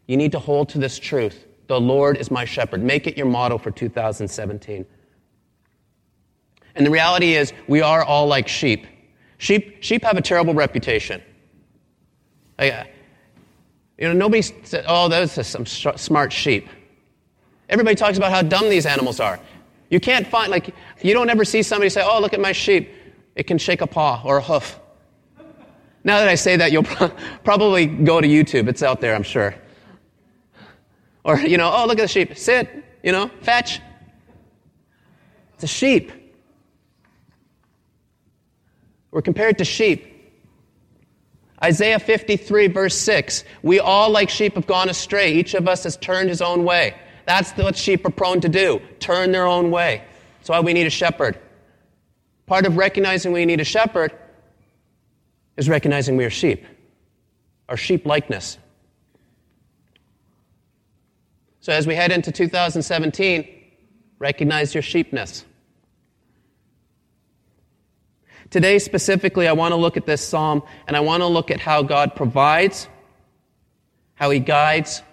You 0.08 0.18
need 0.18 0.32
to 0.34 0.40
hold 0.40 0.70
to 0.70 0.78
this 0.78 1.00
truth. 1.00 1.46
The 1.70 1.80
Lord 1.80 2.18
is 2.18 2.32
my 2.32 2.46
shepherd. 2.46 2.82
Make 2.82 3.06
it 3.06 3.16
your 3.16 3.28
motto 3.28 3.60
for 3.60 3.70
2017. 3.70 4.88
And 6.74 6.86
the 6.86 6.90
reality 6.90 7.36
is, 7.36 7.54
we 7.68 7.82
are 7.82 8.04
all 8.04 8.26
like 8.26 8.48
sheep. 8.48 8.88
Sheep, 9.38 9.84
sheep 9.84 10.04
have 10.04 10.18
a 10.18 10.22
terrible 10.22 10.56
reputation. 10.56 11.22
Uh, 12.58 12.86
you 14.00 14.08
know, 14.08 14.14
nobody 14.14 14.42
said, 14.42 14.84
oh, 14.88 15.10
those 15.10 15.38
are 15.38 15.44
some 15.44 15.68
smart 15.68 16.34
sheep. 16.34 16.68
Everybody 17.70 17.96
talks 17.96 18.18
about 18.18 18.32
how 18.32 18.42
dumb 18.42 18.68
these 18.68 18.88
animals 18.88 19.20
are. 19.20 19.40
You 19.92 20.00
can't 20.00 20.26
find, 20.26 20.50
like, 20.50 20.74
you 21.04 21.14
don't 21.14 21.30
ever 21.30 21.46
see 21.46 21.62
somebody 21.62 21.90
say, 21.90 22.02
oh, 22.04 22.20
look 22.20 22.34
at 22.34 22.40
my 22.40 22.52
sheep. 22.52 22.92
It 23.36 23.44
can 23.44 23.60
shake 23.60 23.82
a 23.82 23.88
paw 23.88 24.24
or 24.26 24.38
a 24.38 24.42
hoof. 24.42 24.80
Now 26.04 26.18
that 26.18 26.30
I 26.30 26.34
say 26.34 26.58
that, 26.58 26.72
you'll 26.72 26.84
probably 27.44 27.86
go 27.86 28.20
to 28.20 28.28
YouTube. 28.28 28.68
It's 28.70 28.82
out 28.82 29.02
there, 29.02 29.14
I'm 29.14 29.22
sure. 29.22 29.54
Or, 31.24 31.40
you 31.40 31.58
know, 31.58 31.72
oh, 31.74 31.86
look 31.86 32.00
at 32.00 32.04
the 32.04 32.08
sheep. 32.08 32.38
Sit, 32.38 32.70
you 33.04 33.12
know, 33.12 33.30
fetch. 33.42 33.82
It's 35.56 35.64
a 35.64 35.68
sheep. 35.68 36.12
We're 39.12 39.22
compared 39.22 39.58
to 39.58 39.66
sheep. 39.66 40.06
Isaiah 41.64 42.00
53, 42.00 42.68
verse 42.68 42.96
6 42.96 43.44
We 43.64 43.80
all, 43.80 44.10
like 44.10 44.30
sheep, 44.30 44.56
have 44.56 44.68
gone 44.68 44.90
astray. 44.90 45.34
Each 45.34 45.54
of 45.54 45.68
us 45.68 45.84
has 45.84 45.98
turned 45.98 46.30
his 46.30 46.42
own 46.42 46.64
way. 46.64 46.96
That's 47.26 47.52
what 47.52 47.76
sheep 47.76 48.06
are 48.06 48.12
prone 48.12 48.42
to 48.42 48.50
do 48.50 48.82
turn 49.00 49.32
their 49.32 49.46
own 49.46 49.72
way. 49.72 50.04
That's 50.38 50.50
why 50.50 50.62
we 50.62 50.74
need 50.74 50.88
a 50.88 50.90
shepherd. 50.90 51.38
Part 52.48 52.66
of 52.66 52.78
recognizing 52.78 53.32
we 53.32 53.46
need 53.46 53.60
a 53.60 53.66
shepherd 53.66 54.12
is 55.56 55.70
recognizing 55.70 56.18
we 56.18 56.26
are 56.26 56.30
sheep, 56.32 56.66
our 57.68 57.78
sheep 57.78 58.06
likeness. 58.06 58.58
So 61.62 61.74
as 61.74 61.86
we 61.86 61.96
head 61.96 62.12
into 62.12 62.32
2017, 62.32 63.48
recognize 64.18 64.74
your 64.74 64.82
sheepness. 64.82 65.46
Today, 68.50 68.80
specifically, 68.80 69.48
I 69.48 69.51
want 69.54 69.74
to 69.74 69.75
look 69.75 69.96
at 69.96 70.06
this 70.06 70.25
psalm 70.25 70.63
and 70.88 70.98
I 70.98 71.01
want 71.01 71.22
to 71.22 71.28
look 71.28 71.51
at 71.51 71.60
how 71.60 71.84
God 71.84 72.16
provides, 72.16 72.88
how 74.16 74.30
He 74.32 74.39
guides, 74.39 75.04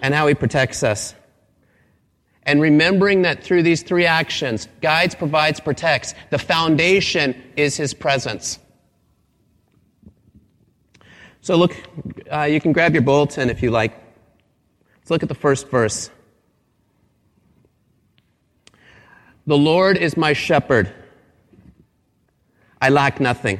and 0.00 0.12
how 0.12 0.26
He 0.26 0.34
protects 0.34 0.82
us. 0.82 1.14
And 2.42 2.60
remembering 2.60 3.22
that 3.22 3.44
through 3.44 3.62
these 3.62 3.82
three 3.82 4.06
actions 4.06 4.66
guides, 4.80 5.14
provides, 5.14 5.60
protects 5.60 6.14
the 6.30 6.38
foundation 6.38 7.40
is 7.56 7.76
His 7.76 7.94
presence. 7.94 8.58
So, 11.42 11.56
look, 11.56 11.76
uh, 12.32 12.42
you 12.42 12.60
can 12.60 12.72
grab 12.72 12.94
your 12.94 13.02
bulletin 13.02 13.50
if 13.50 13.62
you 13.62 13.70
like. 13.70 14.07
Let's 15.08 15.22
look 15.22 15.22
at 15.22 15.30
the 15.30 15.40
first 15.40 15.70
verse. 15.70 16.10
The 19.46 19.56
Lord 19.56 19.96
is 19.96 20.18
my 20.18 20.34
shepherd. 20.34 20.92
I 22.78 22.90
lack 22.90 23.18
nothing. 23.18 23.58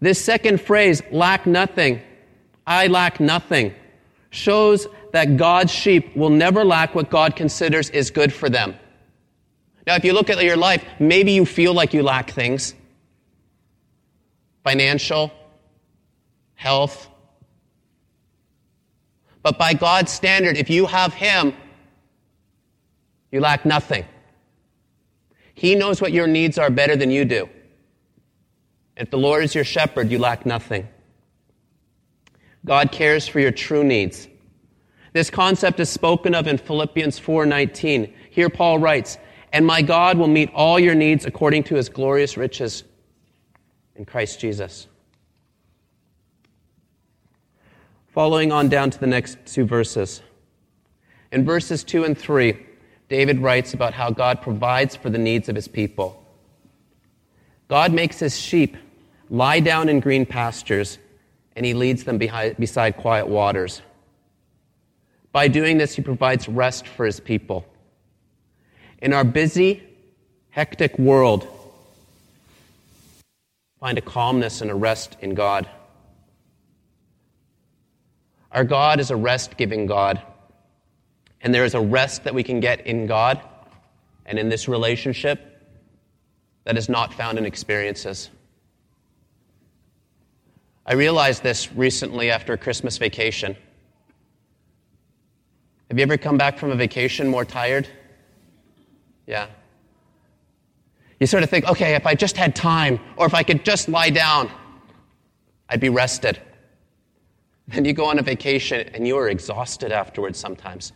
This 0.00 0.20
second 0.20 0.60
phrase, 0.60 1.00
lack 1.12 1.46
nothing, 1.46 2.00
I 2.66 2.88
lack 2.88 3.20
nothing, 3.20 3.72
shows 4.30 4.88
that 5.12 5.36
God's 5.36 5.70
sheep 5.70 6.16
will 6.16 6.30
never 6.30 6.64
lack 6.64 6.96
what 6.96 7.08
God 7.08 7.36
considers 7.36 7.88
is 7.90 8.10
good 8.10 8.32
for 8.32 8.50
them. 8.50 8.74
Now, 9.86 9.94
if 9.94 10.04
you 10.04 10.12
look 10.12 10.28
at 10.28 10.42
your 10.42 10.56
life, 10.56 10.84
maybe 10.98 11.30
you 11.30 11.46
feel 11.46 11.72
like 11.72 11.94
you 11.94 12.02
lack 12.02 12.32
things 12.32 12.74
financial, 14.64 15.30
health. 16.56 17.06
But 19.42 19.58
by 19.58 19.74
God's 19.74 20.12
standard, 20.12 20.56
if 20.56 20.68
you 20.68 20.86
have 20.86 21.14
Him, 21.14 21.54
you 23.30 23.40
lack 23.40 23.64
nothing. 23.64 24.04
He 25.54 25.74
knows 25.74 26.00
what 26.00 26.12
your 26.12 26.26
needs 26.26 26.58
are 26.58 26.70
better 26.70 26.96
than 26.96 27.10
you 27.10 27.24
do. 27.24 27.48
If 28.96 29.10
the 29.10 29.18
Lord 29.18 29.44
is 29.44 29.54
your 29.54 29.64
shepherd, 29.64 30.10
you 30.10 30.18
lack 30.18 30.44
nothing. 30.44 30.88
God 32.64 32.92
cares 32.92 33.26
for 33.26 33.40
your 33.40 33.52
true 33.52 33.84
needs. 33.84 34.28
This 35.12 35.30
concept 35.30 35.80
is 35.80 35.88
spoken 35.88 36.34
of 36.34 36.46
in 36.46 36.58
Philippians 36.58 37.18
4:19. 37.18 38.12
Here 38.30 38.50
Paul 38.50 38.78
writes, 38.78 39.18
"And 39.52 39.66
my 39.66 39.82
God 39.82 40.18
will 40.18 40.28
meet 40.28 40.50
all 40.54 40.78
your 40.78 40.94
needs 40.94 41.24
according 41.24 41.64
to 41.64 41.76
his 41.76 41.88
glorious 41.88 42.36
riches 42.36 42.84
in 43.96 44.04
Christ 44.04 44.38
Jesus." 44.38 44.86
Following 48.12 48.50
on 48.50 48.68
down 48.68 48.90
to 48.90 48.98
the 48.98 49.06
next 49.06 49.38
two 49.46 49.64
verses. 49.64 50.20
In 51.30 51.44
verses 51.44 51.84
2 51.84 52.02
and 52.02 52.18
3, 52.18 52.58
David 53.08 53.38
writes 53.38 53.72
about 53.72 53.94
how 53.94 54.10
God 54.10 54.42
provides 54.42 54.96
for 54.96 55.10
the 55.10 55.18
needs 55.18 55.48
of 55.48 55.54
his 55.54 55.68
people. 55.68 56.20
God 57.68 57.92
makes 57.92 58.18
his 58.18 58.36
sheep 58.36 58.76
lie 59.28 59.60
down 59.60 59.88
in 59.88 60.00
green 60.00 60.26
pastures, 60.26 60.98
and 61.54 61.64
he 61.64 61.72
leads 61.72 62.02
them 62.02 62.18
behind, 62.18 62.56
beside 62.56 62.96
quiet 62.96 63.28
waters. 63.28 63.80
By 65.30 65.46
doing 65.46 65.78
this, 65.78 65.94
he 65.94 66.02
provides 66.02 66.48
rest 66.48 66.88
for 66.88 67.06
his 67.06 67.20
people. 67.20 67.64
In 69.00 69.12
our 69.12 69.22
busy, 69.22 69.84
hectic 70.50 70.98
world, 70.98 71.46
find 73.78 73.98
a 73.98 74.02
calmness 74.02 74.60
and 74.62 74.70
a 74.70 74.74
rest 74.74 75.16
in 75.20 75.34
God. 75.34 75.68
Our 78.52 78.64
God 78.64 79.00
is 79.00 79.10
a 79.10 79.16
rest 79.16 79.56
giving 79.56 79.86
God. 79.86 80.20
And 81.40 81.54
there 81.54 81.64
is 81.64 81.74
a 81.74 81.80
rest 81.80 82.24
that 82.24 82.34
we 82.34 82.42
can 82.42 82.60
get 82.60 82.86
in 82.86 83.06
God 83.06 83.40
and 84.26 84.38
in 84.38 84.48
this 84.48 84.68
relationship 84.68 85.40
that 86.64 86.76
is 86.76 86.88
not 86.88 87.14
found 87.14 87.38
in 87.38 87.46
experiences. 87.46 88.30
I 90.84 90.94
realized 90.94 91.42
this 91.42 91.72
recently 91.72 92.30
after 92.30 92.52
a 92.52 92.58
Christmas 92.58 92.98
vacation. 92.98 93.56
Have 95.88 95.98
you 95.98 96.02
ever 96.02 96.18
come 96.18 96.36
back 96.36 96.58
from 96.58 96.70
a 96.70 96.76
vacation 96.76 97.28
more 97.28 97.44
tired? 97.44 97.88
Yeah. 99.26 99.46
You 101.18 101.26
sort 101.26 101.42
of 101.42 101.50
think, 101.50 101.66
okay, 101.66 101.94
if 101.94 102.06
I 102.06 102.14
just 102.14 102.36
had 102.36 102.56
time, 102.56 102.98
or 103.16 103.26
if 103.26 103.34
I 103.34 103.42
could 103.42 103.64
just 103.64 103.88
lie 103.88 104.10
down, 104.10 104.50
I'd 105.68 105.80
be 105.80 105.88
rested. 105.88 106.40
Then 107.72 107.84
you 107.84 107.92
go 107.92 108.06
on 108.06 108.18
a 108.18 108.22
vacation 108.22 108.88
and 108.94 109.06
you 109.06 109.16
are 109.16 109.28
exhausted 109.28 109.92
afterwards 109.92 110.38
sometimes. 110.38 110.92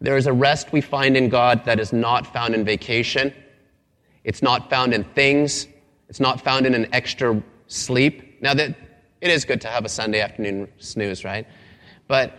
There 0.00 0.16
is 0.16 0.26
a 0.26 0.32
rest 0.32 0.72
we 0.72 0.80
find 0.80 1.16
in 1.16 1.28
God 1.28 1.64
that 1.64 1.80
is 1.80 1.92
not 1.92 2.32
found 2.32 2.54
in 2.54 2.64
vacation. 2.64 3.32
It's 4.24 4.42
not 4.42 4.68
found 4.68 4.92
in 4.92 5.04
things. 5.04 5.68
It's 6.08 6.20
not 6.20 6.40
found 6.40 6.66
in 6.66 6.74
an 6.74 6.88
extra 6.92 7.42
sleep. 7.68 8.40
Now 8.42 8.54
that 8.54 8.76
it 9.20 9.30
is 9.30 9.44
good 9.44 9.60
to 9.62 9.68
have 9.68 9.84
a 9.84 9.88
Sunday 9.88 10.20
afternoon 10.20 10.68
snooze, 10.78 11.24
right? 11.24 11.46
But 12.08 12.38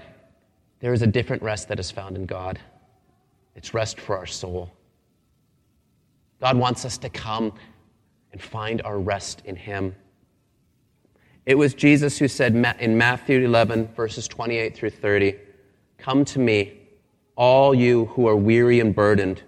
there 0.79 0.93
is 0.93 1.01
a 1.01 1.07
different 1.07 1.41
rest 1.41 1.69
that 1.69 1.79
is 1.79 1.89
found 1.89 2.15
in 2.15 2.25
God. 2.25 2.60
It's 3.55 3.74
rest 3.74 4.00
for 4.00 4.17
our 4.17 4.27
soul. 4.27 4.72
God 6.39 6.57
wants 6.57 6.86
us 6.86 6.98
to 7.00 7.10
come 7.10 7.53
and 8.31 8.41
find 8.41 8.81
our 8.84 9.00
rest 9.00 9.41
in 9.46 9.55
Him. 9.55 9.96
It 11.47 11.57
was 11.57 11.73
Jesus 11.73 12.17
who 12.17 12.27
said 12.27 12.53
in 12.81 12.97
Matthew 12.97 13.39
11, 13.39 13.87
verses 13.95 14.27
28 14.27 14.75
through 14.75 14.89
30, 14.89 15.33
Come 15.97 16.25
to 16.25 16.39
me, 16.39 16.73
all 17.37 17.73
you 17.73 18.07
who 18.07 18.27
are 18.27 18.35
weary 18.35 18.81
and 18.81 18.93
burdened, 18.93 19.41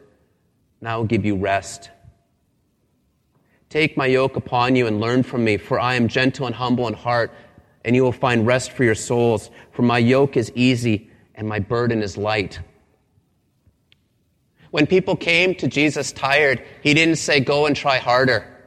and 0.80 0.88
I 0.88 0.96
will 0.96 1.04
give 1.04 1.26
you 1.26 1.36
rest. 1.36 1.90
Take 3.68 3.98
my 3.98 4.06
yoke 4.06 4.38
upon 4.38 4.78
you 4.78 4.88
and 4.88 5.02
learn 5.02 5.24
from 5.24 5.44
me, 5.44 5.58
for 5.58 5.78
I 5.78 5.96
am 5.96 6.08
gentle 6.08 6.46
and 6.46 6.56
humble 6.56 6.88
in 6.88 6.94
heart, 6.94 7.34
and 7.84 7.98
you 7.98 8.04
will 8.04 8.14
find 8.14 8.48
rest 8.48 8.72
for 8.72 8.86
your 8.86 8.96
souls. 8.96 9.52
For 9.74 9.82
my 9.82 9.98
yoke 9.98 10.38
is 10.38 10.54
easy 10.56 11.10
and 11.36 11.50
my 11.50 11.60
burden 11.60 12.02
is 12.02 12.16
light. 12.16 12.62
When 14.72 14.88
people 14.88 15.18
came 15.18 15.54
to 15.56 15.68
Jesus 15.68 16.14
tired, 16.14 16.64
he 16.82 16.94
didn't 16.94 17.18
say, 17.18 17.42
Go 17.42 17.66
and 17.66 17.76
try 17.76 17.98
harder. 17.98 18.59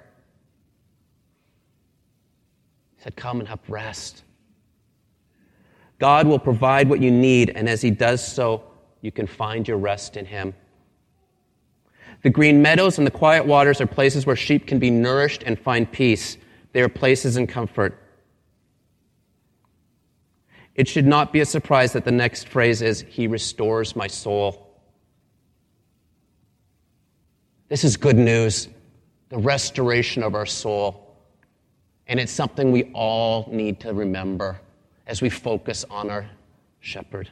Said, 3.02 3.16
Come 3.16 3.40
and 3.40 3.49
have 3.49 3.61
rest. 3.68 4.23
God 5.99 6.26
will 6.26 6.38
provide 6.38 6.88
what 6.88 7.00
you 7.00 7.11
need, 7.11 7.50
and 7.50 7.68
as 7.68 7.82
He 7.82 7.90
does 7.90 8.26
so, 8.26 8.64
you 9.00 9.12
can 9.12 9.26
find 9.26 9.66
your 9.66 9.78
rest 9.78 10.16
in 10.16 10.25
Him. 10.25 10.54
The 12.23 12.30
green 12.30 12.62
meadows 12.62 12.99
and 12.99 13.06
the 13.06 13.10
quiet 13.10 13.45
waters 13.45 13.80
are 13.80 13.86
places 13.86 14.26
where 14.26 14.36
sheep 14.36 14.67
can 14.67 14.78
be 14.78 14.91
nourished 14.91 15.43
and 15.43 15.58
find 15.58 15.91
peace. 15.91 16.36
They 16.73 16.82
are 16.82 16.88
places 16.88 17.36
in 17.36 17.47
comfort. 17.47 17.99
It 20.75 20.88
should 20.88 21.06
not 21.06 21.32
be 21.32 21.41
a 21.41 21.45
surprise 21.45 21.93
that 21.93 22.04
the 22.04 22.12
next 22.12 22.49
phrase 22.49 22.82
is, 22.82 23.02
He 23.08 23.26
restores 23.26 23.97
my 23.97 24.06
soul. 24.06 24.80
This 27.69 27.84
is 27.84 27.97
good 27.97 28.17
news 28.17 28.69
the 29.28 29.38
restoration 29.38 30.23
of 30.23 30.34
our 30.34 30.45
soul. 30.45 31.11
And 32.12 32.20
it's 32.20 32.30
something 32.30 32.72
we 32.72 32.90
all 32.92 33.48
need 33.50 33.80
to 33.80 33.94
remember 33.94 34.60
as 35.06 35.22
we 35.22 35.30
focus 35.30 35.86
on 35.88 36.10
our 36.10 36.28
shepherd. 36.78 37.30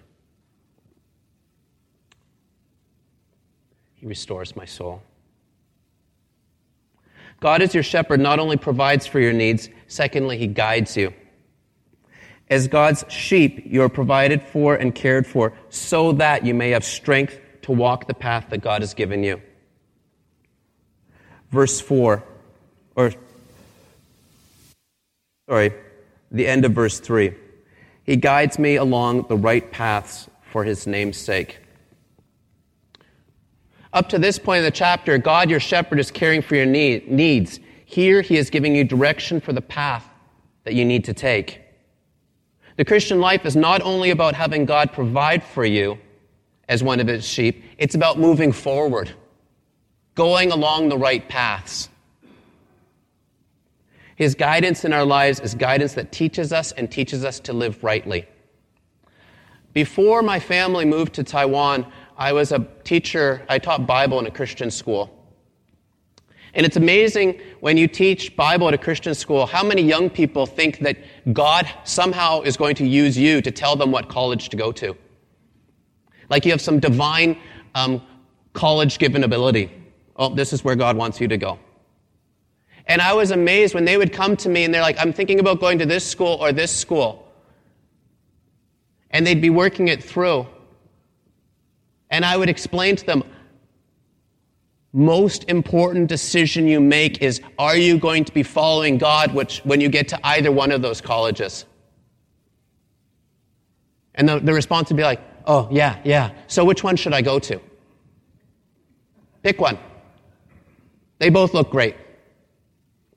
He 3.93 4.07
restores 4.07 4.57
my 4.57 4.65
soul. 4.65 5.03
God, 7.41 7.61
as 7.61 7.75
your 7.75 7.83
shepherd, 7.83 8.21
not 8.21 8.39
only 8.39 8.57
provides 8.57 9.07
for 9.07 9.21
your 9.21 9.35
needs, 9.35 9.69
secondly, 9.87 10.39
he 10.39 10.47
guides 10.47 10.97
you. 10.97 11.13
As 12.49 12.67
God's 12.67 13.05
sheep, 13.11 13.63
you 13.67 13.83
are 13.83 13.91
provided 13.91 14.43
for 14.43 14.77
and 14.77 14.95
cared 14.95 15.27
for 15.27 15.53
so 15.69 16.13
that 16.13 16.47
you 16.47 16.55
may 16.55 16.71
have 16.71 16.87
strength 16.87 17.39
to 17.63 17.73
walk 17.73 18.07
the 18.07 18.15
path 18.15 18.47
that 18.49 18.63
God 18.63 18.81
has 18.81 18.95
given 18.95 19.25
you. 19.25 19.43
Verse 21.51 21.83
4, 21.83 22.25
or 22.97 23.13
sorry, 25.51 25.73
the 26.31 26.47
end 26.47 26.65
of 26.65 26.71
verse 26.71 27.01
3. 27.01 27.35
He 28.05 28.15
guides 28.15 28.57
me 28.57 28.77
along 28.77 29.27
the 29.27 29.37
right 29.37 29.69
paths 29.73 30.31
for 30.43 30.63
his 30.63 30.87
name's 30.87 31.17
sake. 31.17 31.59
Up 33.93 34.09
to 34.11 34.19
this 34.21 34.39
point 34.39 34.59
in 34.59 34.65
the 34.65 34.71
chapter, 34.71 35.19
God, 35.19 35.51
your 35.51 35.59
shepherd, 35.59 35.99
is 35.99 36.13
caring 36.13 36.41
for 36.41 36.55
your 36.55 36.67
need, 36.67 37.11
needs. 37.11 37.59
Here, 37.85 38.23
he 38.23 38.37
is 38.37 38.49
giving 38.49 38.77
you 38.77 38.85
direction 38.85 39.41
for 39.41 39.53
the 39.53 39.61
path 39.61 40.09
that 40.63 40.75
you 40.75 40.85
need 40.85 41.03
to 41.07 41.13
take. 41.13 41.61
The 42.77 42.85
Christian 42.85 43.19
life 43.19 43.45
is 43.45 43.57
not 43.57 43.83
only 43.83 44.11
about 44.11 44.37
having 44.37 44.67
God 44.67 44.93
provide 44.93 45.43
for 45.43 45.65
you 45.65 45.99
as 46.69 46.85
one 46.85 47.01
of 47.01 47.09
his 47.09 47.27
sheep, 47.27 47.65
it's 47.77 47.97
about 47.97 48.21
moving 48.21 48.53
forward, 48.53 49.11
going 50.15 50.53
along 50.53 50.91
the 50.91 50.99
right 50.99 51.29
paths. 51.29 51.89
His 54.21 54.35
guidance 54.35 54.85
in 54.85 54.93
our 54.93 55.07
lives 55.07 55.41
is 55.41 55.55
guidance 55.55 55.95
that 55.95 56.13
teaches 56.13 56.53
us 56.53 56.73
and 56.73 56.93
teaches 56.93 57.25
us 57.25 57.41
to 57.41 57.55
live 57.55 57.83
rightly. 57.83 58.29
Before 59.73 60.21
my 60.21 60.39
family 60.39 60.85
moved 60.85 61.15
to 61.15 61.25
Taiwan, 61.25 61.91
I 62.19 62.35
was 62.35 62.53
a 62.53 62.69
teacher, 62.85 63.43
I 63.49 63.59
taught 63.59 63.87
Bible 63.87 64.19
in 64.19 64.27
a 64.27 64.31
Christian 64.31 64.71
school. 64.71 65.09
And 66.53 66.67
it's 66.67 66.77
amazing 66.77 67.41
when 67.61 67.79
you 67.79 67.89
teach 67.89 68.37
Bible 68.37 68.69
at 68.69 68.75
a 68.75 68.79
Christian 68.79 69.15
school 69.15 69.47
how 69.47 69.65
many 69.65 69.81
young 69.81 70.11
people 70.11 70.45
think 70.45 70.81
that 70.81 70.99
God 71.33 71.67
somehow 71.85 72.43
is 72.43 72.59
going 72.59 72.75
to 72.75 72.87
use 72.87 73.17
you 73.17 73.41
to 73.41 73.51
tell 73.51 73.75
them 73.75 73.91
what 73.91 74.11
college 74.11 74.51
to 74.51 74.57
go 74.59 74.71
to. 74.71 74.95
Like 76.29 76.45
you 76.45 76.51
have 76.51 76.61
some 76.61 76.79
divine 76.79 77.39
um, 77.75 78.03
college 78.53 78.99
given 78.99 79.25
ability. 79.25 79.73
Oh, 80.15 80.35
this 80.35 80.53
is 80.53 80.63
where 80.63 80.77
God 80.77 80.99
wants 80.99 81.23
you 81.23 81.29
to 81.29 81.39
go. 81.39 81.59
And 82.91 83.01
I 83.01 83.13
was 83.13 83.31
amazed 83.31 83.73
when 83.73 83.85
they 83.85 83.97
would 83.97 84.13
come 84.13 84.37
to 84.39 84.49
me 84.49 84.65
and 84.65 84.75
they're 84.75 84.83
like, 84.83 84.99
I'm 84.99 85.13
thinking 85.13 85.39
about 85.39 85.61
going 85.61 85.79
to 85.79 85.87
this 85.87 86.05
school 86.05 86.39
or 86.41 86.51
this 86.51 86.73
school. 86.73 87.33
And 89.13 89.25
they'd 89.25 89.41
be 89.41 89.49
working 89.49 89.87
it 89.87 90.03
through. 90.03 90.45
And 92.11 92.25
I 92.25 92.37
would 92.37 92.49
explain 92.49 92.97
to 92.97 93.07
them, 93.07 93.23
most 94.93 95.45
important 95.49 96.09
decision 96.09 96.67
you 96.67 96.81
make 96.81 97.23
is 97.23 97.41
are 97.61 97.77
you 97.77 97.97
going 97.97 98.25
to 98.25 98.33
be 98.33 98.43
following 98.43 98.99
God 98.99 99.33
which, 99.35 99.61
when 99.61 99.81
you 99.81 99.89
get 99.89 100.09
to 100.09 100.19
either 100.27 100.51
one 100.51 100.73
of 100.73 100.83
those 100.83 101.01
colleges? 101.01 101.67
And 104.17 104.29
the, 104.29 104.41
the 104.41 104.53
response 104.53 104.89
would 104.89 104.97
be 104.97 105.05
like, 105.05 105.21
oh, 105.47 105.69
yeah, 105.71 106.01
yeah. 106.03 106.33
So 106.49 106.65
which 106.65 106.83
one 106.83 106.97
should 106.97 107.13
I 107.13 107.23
go 107.23 107.39
to? 107.39 107.61
Pick 109.45 109.61
one. 109.61 109.79
They 111.21 111.29
both 111.29 111.55
look 111.55 111.71
great. 111.71 111.95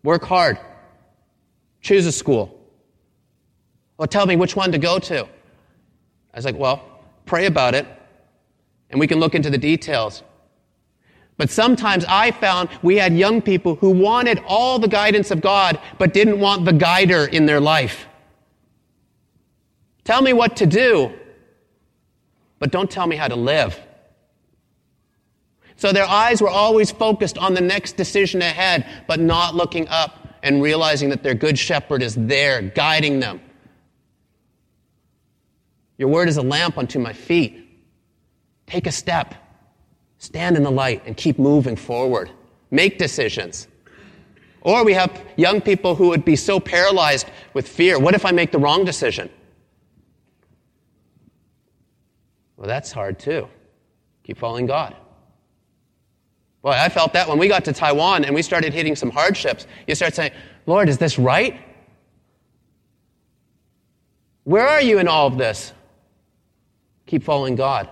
Work 0.03 0.23
hard. 0.25 0.57
Choose 1.81 2.05
a 2.05 2.11
school. 2.11 2.59
Well, 3.97 4.07
tell 4.07 4.25
me 4.25 4.35
which 4.35 4.55
one 4.55 4.71
to 4.71 4.77
go 4.77 4.99
to. 4.99 5.23
I 6.33 6.37
was 6.37 6.45
like, 6.45 6.57
well, 6.57 6.83
pray 7.25 7.45
about 7.45 7.75
it, 7.75 7.85
and 8.89 8.99
we 8.99 9.07
can 9.07 9.19
look 9.19 9.35
into 9.35 9.49
the 9.49 9.57
details. 9.57 10.23
But 11.37 11.49
sometimes 11.49 12.05
I 12.07 12.31
found 12.31 12.69
we 12.81 12.97
had 12.97 13.15
young 13.15 13.41
people 13.41 13.75
who 13.75 13.89
wanted 13.89 14.41
all 14.47 14.79
the 14.79 14.87
guidance 14.87 15.31
of 15.31 15.41
God, 15.41 15.79
but 15.97 16.13
didn't 16.13 16.39
want 16.39 16.65
the 16.65 16.73
guider 16.73 17.25
in 17.25 17.45
their 17.45 17.59
life. 17.59 18.07
Tell 20.03 20.21
me 20.21 20.33
what 20.33 20.57
to 20.57 20.65
do, 20.65 21.13
but 22.59 22.71
don't 22.71 22.89
tell 22.89 23.07
me 23.07 23.15
how 23.15 23.27
to 23.27 23.35
live. 23.35 23.79
So 25.75 25.91
their 25.91 26.05
eyes 26.05 26.41
were 26.41 26.49
always 26.49 26.91
focused 26.91 27.37
on 27.37 27.53
the 27.53 27.61
next 27.61 27.97
decision 27.97 28.41
ahead, 28.41 28.85
but 29.07 29.19
not 29.19 29.55
looking 29.55 29.87
up 29.87 30.37
and 30.43 30.61
realizing 30.61 31.09
that 31.09 31.23
their 31.23 31.33
good 31.33 31.57
shepherd 31.57 32.03
is 32.03 32.15
there 32.15 32.61
guiding 32.61 33.19
them. 33.19 33.41
Your 35.97 36.09
word 36.09 36.27
is 36.27 36.37
a 36.37 36.41
lamp 36.41 36.77
unto 36.77 36.99
my 36.99 37.13
feet 37.13 37.63
Take 38.67 38.87
a 38.87 38.91
step. 38.91 39.35
Stand 40.17 40.55
in 40.55 40.63
the 40.63 40.71
light 40.71 41.03
and 41.05 41.17
keep 41.17 41.37
moving 41.37 41.75
forward. 41.75 42.31
Make 42.71 42.97
decisions. 42.97 43.67
Or 44.61 44.85
we 44.85 44.93
have 44.93 45.21
young 45.35 45.59
people 45.59 45.95
who 45.95 46.07
would 46.09 46.23
be 46.23 46.35
so 46.35 46.59
paralyzed 46.59 47.29
with 47.53 47.67
fear. 47.67 47.99
What 47.99 48.15
if 48.15 48.25
I 48.25 48.31
make 48.31 48.51
the 48.51 48.59
wrong 48.59 48.85
decision? 48.85 49.29
Well, 52.55 52.67
that's 52.67 52.91
hard 52.91 53.19
too. 53.19 53.49
Keep 54.23 54.37
following 54.37 54.65
God. 54.65 54.95
Boy, 56.63 56.71
I 56.71 56.87
felt 56.87 57.11
that 57.13 57.27
when 57.27 57.37
we 57.37 57.49
got 57.49 57.65
to 57.65 57.73
Taiwan 57.73 58.23
and 58.23 58.33
we 58.33 58.41
started 58.41 58.73
hitting 58.73 58.95
some 58.95 59.11
hardships. 59.11 59.67
You 59.85 59.95
start 59.95 60.15
saying, 60.15 60.31
Lord, 60.65 60.87
is 60.87 60.97
this 60.97 61.19
right? 61.19 61.59
Where 64.45 64.67
are 64.67 64.81
you 64.81 64.97
in 64.97 65.09
all 65.09 65.27
of 65.27 65.37
this? 65.37 65.73
Keep 67.05 67.23
following 67.23 67.55
God. 67.55 67.89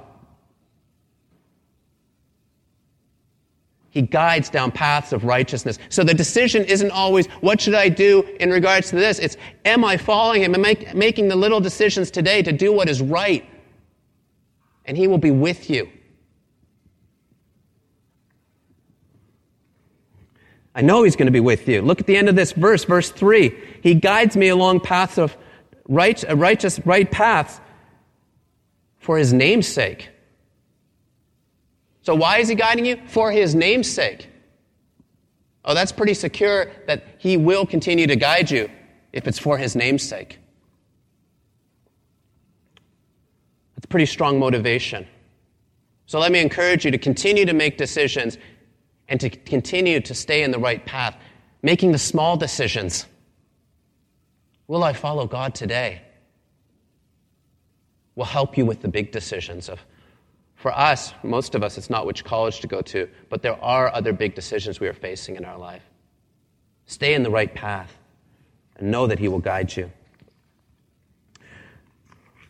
He 3.90 4.02
guides 4.02 4.50
down 4.50 4.72
paths 4.72 5.12
of 5.12 5.26
righteousness. 5.26 5.78
So 5.90 6.02
the 6.06 6.14
decision 6.14 6.64
isn't 6.64 6.92
always, 6.92 7.28
what 7.42 7.60
should 7.60 7.76
I 7.76 7.90
do 7.90 8.22
in 8.40 8.50
regards 8.50 8.90
to 8.92 8.96
this? 8.96 9.20
It's, 9.20 9.36
am 9.66 9.84
I 9.84 9.98
following 9.98 10.44
him 10.44 10.54
and 10.54 10.64
make, 10.64 10.96
making 10.96 11.28
the 11.28 11.36
little 11.36 11.60
decisions 11.60 12.10
today 12.10 12.42
to 12.42 12.54
do 12.54 12.72
what 12.72 12.88
is 12.88 13.02
right? 13.02 13.46
And 14.86 14.98
he 14.98 15.08
will 15.08 15.18
be 15.18 15.32
with 15.32 15.70
you. 15.70 15.90
I 20.74 20.82
know 20.82 21.04
he's 21.04 21.16
going 21.16 21.28
to 21.28 21.32
be 21.32 21.40
with 21.40 21.68
you. 21.68 21.82
Look 21.82 22.00
at 22.00 22.08
the 22.08 22.16
end 22.16 22.30
of 22.30 22.36
this 22.36 22.54
verse, 22.54 22.86
verse 22.86 23.10
3. 23.12 23.54
He 23.84 23.94
guides 23.94 24.38
me 24.38 24.48
along 24.48 24.82
paths 24.82 25.18
of 25.18 25.36
right, 25.88 26.24
righteous, 26.34 26.80
right 26.86 27.10
paths 27.10 27.60
for 29.00 29.18
his 29.18 29.34
name's 29.34 29.68
sake. 29.68 30.10
So 32.04 32.16
why 32.16 32.38
is 32.38 32.48
he 32.48 32.56
guiding 32.56 32.86
you? 32.86 33.00
For 33.08 33.32
his 33.32 33.54
name's 33.54 33.92
sake. 33.92 34.30
Oh, 35.64 35.74
that's 35.74 35.92
pretty 35.92 36.14
secure 36.14 36.72
that 36.88 37.04
he 37.20 37.38
will 37.38 37.66
continue 37.66 38.08
to 38.08 38.16
guide 38.16 38.50
you 38.50 38.70
if 39.14 39.28
it's 39.28 39.38
for 39.38 39.58
his 39.58 39.76
name's 39.76 40.04
sake. 40.04 40.40
That's 43.76 43.86
pretty 43.86 44.08
strong 44.08 44.40
motivation. 44.40 45.06
So 46.08 46.20
let 46.20 46.32
me 46.32 46.40
encourage 46.40 46.86
you 46.86 46.92
to 46.92 46.98
continue 46.98 47.46
to 47.46 47.54
make 47.54 47.78
decisions 47.78 48.38
and 49.12 49.20
to 49.20 49.30
continue 49.30 50.00
to 50.00 50.16
stay 50.16 50.42
in 50.42 50.52
the 50.52 50.58
right 50.58 50.84
path, 50.86 51.16
making 51.62 51.92
the 51.92 52.00
small 52.00 52.38
decisions. 52.38 53.06
Will 54.68 54.84
I 54.84 54.94
follow 54.94 55.28
God 55.28 55.54
today? 55.54 56.02
Will 58.16 58.26
help 58.26 58.58
you 58.58 58.66
with 58.66 58.82
the 58.82 58.88
big 58.88 59.12
decisions 59.12 59.70
of 59.70 59.80
for 60.56 60.72
us, 60.78 61.12
most 61.24 61.56
of 61.56 61.64
us, 61.64 61.80
it's 61.80 61.90
not 61.90 62.06
which 62.06 62.24
college 62.24 62.60
to 62.60 62.68
go 62.68 62.82
to, 62.84 63.10
but 63.30 63.42
there 63.42 63.60
are 63.64 63.92
other 63.92 64.14
big 64.14 64.36
decisions 64.36 64.80
we 64.80 64.88
are 64.88 64.94
facing 64.94 65.36
in 65.36 65.44
our 65.44 65.58
life. 65.58 65.82
Stay 66.86 67.16
in 67.16 67.24
the 67.24 67.32
right 67.32 67.52
path 67.52 67.98
and 68.78 68.92
know 68.92 69.08
that 69.08 69.18
He 69.18 69.28
will 69.28 69.40
guide 69.40 69.76
you. 69.76 69.92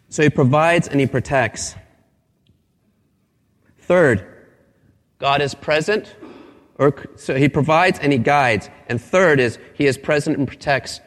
So 0.09 0.23
He 0.23 0.29
provides 0.29 0.89
and 0.89 0.99
He 0.99 1.07
protects. 1.07 1.73
Third, 3.77 4.27
God 5.17 5.41
is 5.41 5.55
present, 5.55 6.13
or 6.81 6.95
so 7.15 7.35
He 7.35 7.47
provides 7.47 7.99
and 7.99 8.11
He 8.11 8.17
guides. 8.17 8.69
And 8.87 8.99
third 8.99 9.39
is 9.39 9.59
He 9.75 9.85
is 9.85 9.97
present 9.97 10.37
and 10.37 10.47
protects 10.47 10.99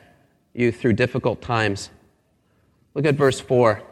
you 0.55 0.71
through 0.71 0.93
difficult 0.93 1.43
times. 1.43 1.91
Look 2.95 3.05
at 3.05 3.17
verse 3.17 3.41
4. 3.41 3.83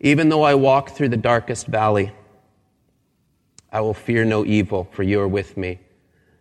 Even 0.00 0.30
though 0.30 0.42
I 0.42 0.54
walk 0.54 0.90
through 0.90 1.10
the 1.10 1.16
darkest 1.18 1.66
valley, 1.66 2.10
I 3.70 3.82
will 3.82 3.94
fear 3.94 4.24
no 4.24 4.44
evil, 4.44 4.88
for 4.92 5.02
you 5.02 5.20
are 5.20 5.28
with 5.28 5.56
me. 5.56 5.78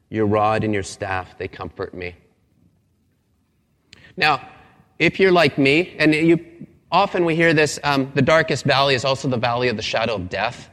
Your 0.10 0.26
rod 0.26 0.64
and 0.64 0.74
your 0.74 0.84
staff, 0.84 1.38
they 1.38 1.48
comfort 1.48 1.94
me. 1.94 2.16
Now, 4.18 4.48
if 4.98 5.20
you're 5.20 5.32
like 5.32 5.58
me, 5.58 5.96
and 6.00 6.16
you, 6.16 6.68
often 6.92 7.26
we 7.26 7.36
hear 7.36 7.54
this, 7.54 7.80
um, 7.84 8.12
the 8.16 8.22
darkest 8.22 8.64
valley 8.64 8.96
is 8.96 9.06
also 9.06 9.28
the 9.28 9.38
valley 9.38 9.68
of 9.68 9.76
the 9.76 9.84
shadow 9.84 10.16
of 10.16 10.30
death. 10.30 10.70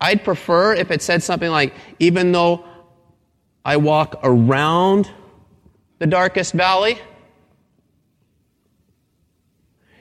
I'd 0.00 0.24
prefer 0.24 0.74
if 0.74 0.90
it 0.90 1.02
said 1.02 1.22
something 1.22 1.50
like, 1.50 1.74
even 1.98 2.32
though 2.32 2.64
I 3.64 3.76
walk 3.76 4.20
around 4.22 5.10
the 5.98 6.06
darkest 6.06 6.52
valley, 6.52 6.98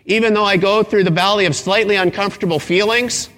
even 0.06 0.34
though 0.34 0.46
I 0.46 0.58
go 0.58 0.84
through 0.84 1.04
the 1.04 1.12
valley 1.12 1.46
of 1.46 1.56
slightly 1.56 1.96
uncomfortable 1.96 2.60
feelings, 2.60 3.30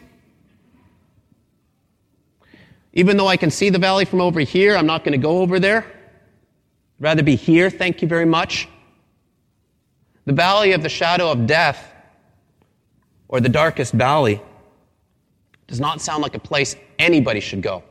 even 2.93 3.17
though 3.17 3.27
I 3.27 3.37
can 3.37 3.51
see 3.51 3.69
the 3.69 3.79
valley 3.79 4.05
from 4.05 4.19
over 4.21 4.39
here, 4.41 4.75
I'm 4.75 4.85
not 4.85 5.03
going 5.03 5.13
to 5.13 5.21
go 5.21 5.39
over 5.39 5.59
there. 5.59 5.79
I'd 5.79 7.03
rather 7.03 7.23
be 7.23 7.35
here, 7.35 7.69
thank 7.69 8.01
you 8.01 8.07
very 8.07 8.25
much. 8.25 8.67
The 10.25 10.33
valley 10.33 10.73
of 10.73 10.83
the 10.83 10.89
shadow 10.89 11.31
of 11.31 11.47
death, 11.47 11.91
or 13.29 13.39
the 13.39 13.49
darkest 13.49 13.93
valley, 13.93 14.41
does 15.69 15.79
not 15.79 16.01
sound 16.01 16.21
like 16.21 16.35
a 16.35 16.39
place 16.39 16.75
anybody 16.97 17.39
should 17.39 17.61
go. 17.61 17.83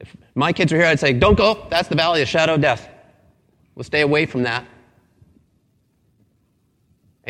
If 0.00 0.14
my 0.34 0.52
kids 0.52 0.72
were 0.72 0.78
here, 0.78 0.88
I'd 0.88 1.00
say, 1.00 1.12
Don't 1.12 1.36
go. 1.36 1.66
That's 1.70 1.88
the 1.88 1.96
valley 1.96 2.20
of 2.20 2.28
shadow 2.28 2.54
of 2.54 2.60
death. 2.60 2.88
We'll 3.74 3.84
stay 3.84 4.02
away 4.02 4.26
from 4.26 4.42
that 4.42 4.66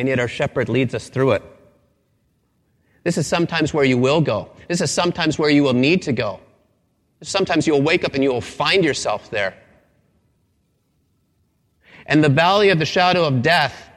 and 0.00 0.08
yet 0.08 0.18
our 0.18 0.28
shepherd 0.28 0.70
leads 0.70 0.94
us 0.94 1.10
through 1.10 1.32
it. 1.32 1.42
This 3.04 3.18
is 3.18 3.26
sometimes 3.26 3.74
where 3.74 3.84
you 3.84 3.98
will 3.98 4.22
go. 4.22 4.50
This 4.66 4.80
is 4.80 4.90
sometimes 4.90 5.38
where 5.38 5.50
you 5.50 5.62
will 5.62 5.74
need 5.74 6.00
to 6.02 6.12
go. 6.12 6.40
Sometimes 7.22 7.66
you 7.66 7.74
will 7.74 7.82
wake 7.82 8.02
up 8.02 8.14
and 8.14 8.24
you 8.24 8.32
will 8.32 8.40
find 8.40 8.82
yourself 8.82 9.30
there. 9.30 9.54
And 12.06 12.24
the 12.24 12.30
valley 12.30 12.70
of 12.70 12.78
the 12.78 12.86
shadow 12.86 13.24
of 13.24 13.42
death 13.42 13.90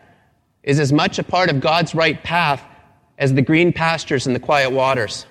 is 0.62 0.78
as 0.78 0.92
much 0.92 1.20
a 1.20 1.24
part 1.24 1.50
of 1.50 1.62
God's 1.62 1.96
right 1.96 2.22
path 2.22 2.62
as 3.18 3.34
the 3.34 3.42
green 3.42 3.72
pastures 3.72 4.28
and 4.28 4.36
the 4.36 4.40
quiet 4.40 4.72
waters. 4.72 5.26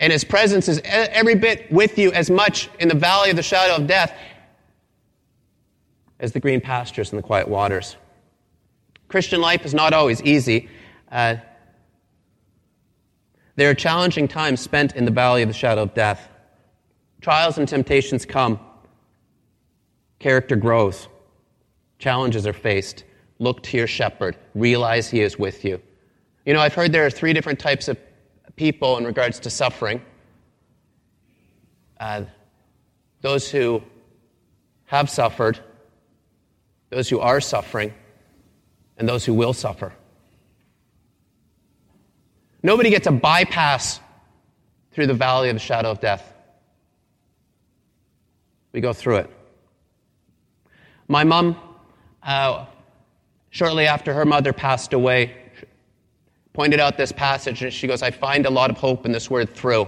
And 0.00 0.12
his 0.12 0.24
presence 0.24 0.68
is 0.68 0.80
every 0.84 1.34
bit 1.34 1.70
with 1.72 1.98
you 1.98 2.12
as 2.12 2.30
much 2.30 2.68
in 2.78 2.88
the 2.88 2.94
valley 2.94 3.30
of 3.30 3.36
the 3.36 3.42
shadow 3.42 3.76
of 3.76 3.86
death 3.86 4.12
as 6.18 6.32
the 6.32 6.40
green 6.40 6.60
pastures 6.60 7.12
and 7.12 7.18
the 7.18 7.22
quiet 7.22 7.48
waters. 7.48 7.96
Christian 9.08 9.40
life 9.40 9.64
is 9.64 9.74
not 9.74 9.92
always 9.92 10.22
easy. 10.22 10.68
Uh, 11.10 11.36
there 13.54 13.70
are 13.70 13.74
challenging 13.74 14.28
times 14.28 14.60
spent 14.60 14.96
in 14.96 15.04
the 15.04 15.10
valley 15.10 15.42
of 15.42 15.48
the 15.48 15.54
shadow 15.54 15.82
of 15.82 15.94
death. 15.94 16.28
Trials 17.20 17.58
and 17.58 17.66
temptations 17.66 18.26
come. 18.26 18.60
Character 20.18 20.56
grows. 20.56 21.08
Challenges 21.98 22.46
are 22.46 22.52
faced. 22.52 23.04
Look 23.38 23.62
to 23.64 23.76
your 23.76 23.86
shepherd. 23.86 24.36
Realize 24.54 25.08
he 25.08 25.22
is 25.22 25.38
with 25.38 25.64
you. 25.64 25.80
You 26.46 26.54
know, 26.54 26.60
I've 26.60 26.74
heard 26.74 26.92
there 26.92 27.04
are 27.04 27.10
three 27.10 27.32
different 27.32 27.58
types 27.58 27.88
of 27.88 27.98
people 28.54 28.96
in 28.98 29.04
regards 29.04 29.40
to 29.40 29.50
suffering 29.50 30.00
uh, 31.98 32.22
those 33.20 33.50
who 33.50 33.82
have 34.84 35.10
suffered, 35.10 35.58
those 36.90 37.08
who 37.08 37.18
are 37.18 37.40
suffering, 37.40 37.92
and 38.96 39.08
those 39.08 39.24
who 39.24 39.34
will 39.34 39.52
suffer. 39.52 39.92
Nobody 42.62 42.90
gets 42.90 43.06
a 43.06 43.12
bypass 43.12 43.98
through 44.92 45.08
the 45.08 45.14
valley 45.14 45.48
of 45.48 45.56
the 45.56 45.60
shadow 45.60 45.90
of 45.90 46.00
death. 46.00 46.32
We 48.72 48.80
go 48.80 48.92
through 48.92 49.16
it. 49.16 49.30
My 51.08 51.24
mom, 51.24 51.56
uh, 52.22 52.66
shortly 53.50 53.86
after 53.86 54.12
her 54.14 54.24
mother 54.24 54.52
passed 54.52 54.92
away, 54.92 55.34
pointed 56.56 56.80
out 56.80 56.96
this 56.96 57.12
passage 57.12 57.62
and 57.62 57.70
she 57.70 57.86
goes, 57.86 58.00
I 58.00 58.10
find 58.10 58.46
a 58.46 58.50
lot 58.50 58.70
of 58.70 58.78
hope 58.78 59.04
in 59.04 59.12
this 59.12 59.28
word 59.28 59.54
through. 59.54 59.86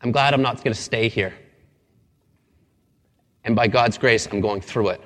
I'm 0.00 0.12
glad 0.12 0.32
I'm 0.34 0.40
not 0.40 0.58
going 0.58 0.72
to 0.72 0.80
stay 0.80 1.08
here. 1.08 1.34
And 3.42 3.56
by 3.56 3.66
God's 3.66 3.98
grace, 3.98 4.28
I'm 4.30 4.40
going 4.40 4.60
through 4.60 4.90
it. 4.90 5.00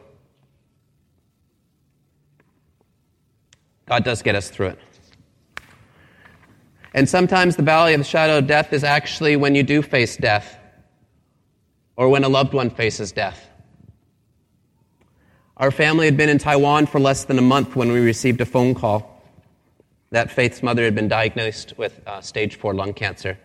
God 3.87 4.05
does 4.05 4.21
get 4.21 4.35
us 4.35 4.51
through 4.51 4.69
it. 4.69 4.79
And 6.93 7.09
sometimes 7.09 7.57
the 7.57 7.63
valley 7.63 7.95
of 7.95 8.01
the 8.01 8.05
shadow 8.05 8.37
of 8.37 8.47
death 8.47 8.75
is 8.75 8.85
actually 8.85 9.37
when 9.37 9.55
you 9.55 9.63
do 9.63 9.81
face 9.81 10.19
death 10.19 10.59
or 11.97 12.11
when 12.11 12.25
a 12.25 12.29
loved 12.29 12.53
one 12.53 12.69
faces 12.69 13.11
death. 13.11 13.49
Our 15.57 15.71
family 15.71 16.07
had 16.07 16.17
been 16.17 16.29
in 16.29 16.39
Taiwan 16.39 16.87
for 16.87 16.99
less 16.99 17.25
than 17.25 17.39
a 17.39 17.43
month 17.43 17.77
when 17.77 17.93
we 17.93 18.01
received 18.01 18.41
a 18.41 18.47
phone 18.47 18.75
call 18.75 19.23
that 20.11 20.31
Faith's 20.31 20.63
mother 20.63 20.83
had 20.85 20.95
been 20.95 21.09
diagnosed 21.09 21.75
with 21.79 22.01
uh, 22.07 22.21
stage 22.21 22.57
four 22.57 22.75
lung 22.75 22.93
cancer. 22.93 23.39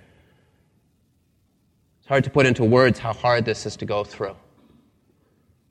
It's 1.99 2.07
hard 2.07 2.23
to 2.23 2.29
put 2.29 2.45
into 2.45 2.63
words 2.63 2.97
how 2.97 3.13
hard 3.13 3.45
this 3.45 3.65
is 3.65 3.75
to 3.77 3.85
go 3.85 4.03
through. 4.03 4.35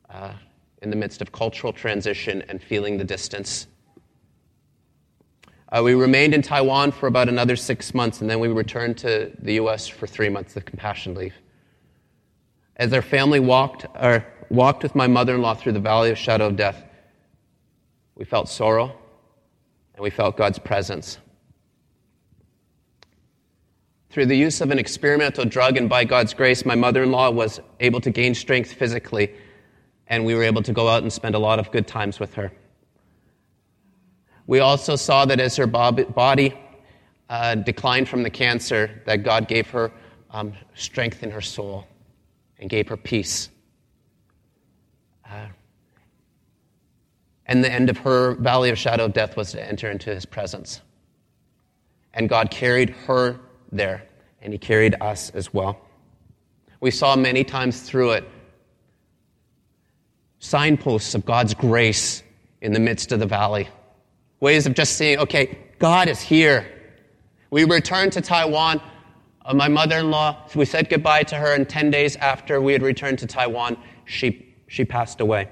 Uh, 0.09 0.33
in 0.83 0.91
the 0.91 0.97
midst 0.97 1.21
of 1.21 1.33
cultural 1.33 1.73
transition 1.73 2.43
and 2.49 2.63
feeling 2.63 2.99
the 2.99 3.05
distance. 3.05 3.67
Uh, 5.71 5.83
we 5.83 5.95
remained 5.95 6.35
in 6.35 6.41
Taiwan 6.41 6.93
for 6.93 7.09
about 7.09 7.29
another 7.29 7.57
six 7.57 7.93
months, 7.93 8.21
and 8.21 8.31
then 8.31 8.41
we 8.41 8.49
returned 8.49 8.97
to 8.99 9.33
the 9.41 9.55
U.S. 9.55 9.87
for 9.89 10.07
three 10.07 10.29
months 10.29 10.57
of 10.57 10.65
compassion 10.65 11.15
leave. 11.15 11.35
As 12.77 12.93
our 12.93 13.03
family 13.03 13.41
walked, 13.41 13.87
or 13.97 14.25
walked 14.51 14.83
with 14.83 14.95
my 14.95 15.07
mother 15.07 15.35
in 15.35 15.43
law 15.43 15.55
through 15.55 15.73
the 15.73 15.81
valley 15.81 16.11
of 16.11 16.19
shadow 16.19 16.47
of 16.47 16.57
death, 16.57 16.85
we 18.15 18.25
felt 18.25 18.49
sorrow 18.49 18.97
and 19.95 20.03
we 20.03 20.11
felt 20.11 20.37
God's 20.37 20.59
presence. 20.59 21.19
Through 24.11 24.27
the 24.27 24.37
use 24.37 24.61
of 24.61 24.71
an 24.71 24.79
experimental 24.79 25.45
drug, 25.45 25.77
and 25.77 25.89
by 25.89 26.05
God's 26.05 26.33
grace, 26.33 26.65
my 26.65 26.75
mother 26.75 27.03
in 27.03 27.11
law 27.11 27.31
was 27.31 27.61
able 27.81 28.01
to 28.01 28.11
gain 28.11 28.35
strength 28.35 28.73
physically, 28.73 29.35
and 30.07 30.25
we 30.25 30.35
were 30.35 30.45
able 30.45 30.63
to 30.63 30.73
go 30.73 30.89
out 30.89 31.03
and 31.03 31.13
spend 31.13 31.35
a 31.35 31.39
lot 31.39 31.59
of 31.59 31.71
good 31.71 31.87
times 31.87 32.19
with 32.19 32.35
her. 32.35 32.51
We 34.47 34.61
also 34.61 34.97
saw 34.97 35.27
that 35.27 35.41
as 35.41 35.57
her 35.57 35.67
body 35.67 36.59
uh, 37.29 37.57
declined 37.57 38.09
from 38.09 38.23
the 38.23 38.31
cancer, 38.31 39.03
that 39.05 39.25
God 39.25 39.47
gave 39.47 39.69
her 39.71 39.93
um, 40.31 40.55
strength 40.75 41.23
in 41.23 41.31
her 41.31 41.43
soul 41.43 41.87
and 42.59 42.71
gave 42.71 42.89
her 42.89 42.97
peace. 42.97 43.51
Uh, 45.31 45.47
and 47.47 47.65
the 47.65 47.73
end 47.73 47.91
of 47.91 47.99
her 47.99 48.35
valley 48.35 48.71
of 48.71 48.79
shadow 48.79 49.07
of 49.07 49.13
death 49.13 49.37
was 49.37 49.53
to 49.53 49.67
enter 49.67 49.91
into 49.91 50.15
his 50.15 50.27
presence. 50.27 50.81
And 52.15 52.29
God 52.29 52.51
carried 52.51 52.91
her 52.91 53.39
there, 53.73 54.05
and 54.43 54.53
he 54.53 54.59
carried 54.59 54.95
us 55.01 55.31
as 55.31 55.53
well. 55.53 55.79
We 56.81 56.91
saw 56.91 57.17
many 57.17 57.45
times 57.45 57.81
through 57.81 58.13
it 58.13 58.29
signposts 60.41 61.15
of 61.15 61.25
God's 61.25 61.55
grace 61.55 62.23
in 62.61 62.73
the 62.73 62.81
midst 62.81 63.13
of 63.13 63.19
the 63.19 63.27
valley 63.27 63.69
ways 64.41 64.67
of 64.67 64.75
just 64.75 64.97
seeing, 64.97 65.19
okay, 65.19 65.59
God 65.79 66.09
is 66.09 66.21
here. 66.21 66.67
We 67.51 67.65
returned 67.65 68.13
to 68.13 68.21
Taiwan. 68.21 68.81
Uh, 69.45 69.55
my 69.55 69.69
mother 69.69 69.97
in 69.97 70.11
law, 70.11 70.45
we 70.55 70.65
said 70.65 70.89
goodbye 70.89 71.23
to 71.25 71.37
her, 71.37 71.55
and 71.55 71.69
10 71.69 71.91
days 71.91 72.17
after 72.17 72.61
we 72.61 72.73
had 72.73 72.83
returned 72.83 73.19
to 73.21 73.27
Taiwan, 73.27 73.77
she, 74.05 74.48
she 74.69 74.85
passed 74.85 75.21
away. 75.21 75.49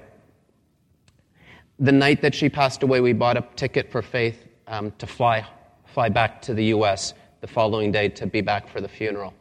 The 1.79 1.91
night 1.91 2.21
that 2.21 2.33
she 2.33 2.49
passed 2.49 2.81
away, 2.83 3.01
we 3.01 3.13
bought 3.13 3.37
a 3.37 3.45
ticket 3.55 3.91
for 3.91 4.01
Faith 4.01 4.47
um, 4.67 4.91
to 4.99 5.05
fly, 5.05 5.45
fly 5.85 6.09
back 6.09 6.41
to 6.43 6.53
the 6.53 6.65
U.S. 6.65 7.13
the 7.41 7.47
following 7.47 7.91
day 7.91 8.09
to 8.09 8.25
be 8.25 8.41
back 8.41 8.69
for 8.69 8.79
the 8.79 8.87
funeral. 8.87 9.33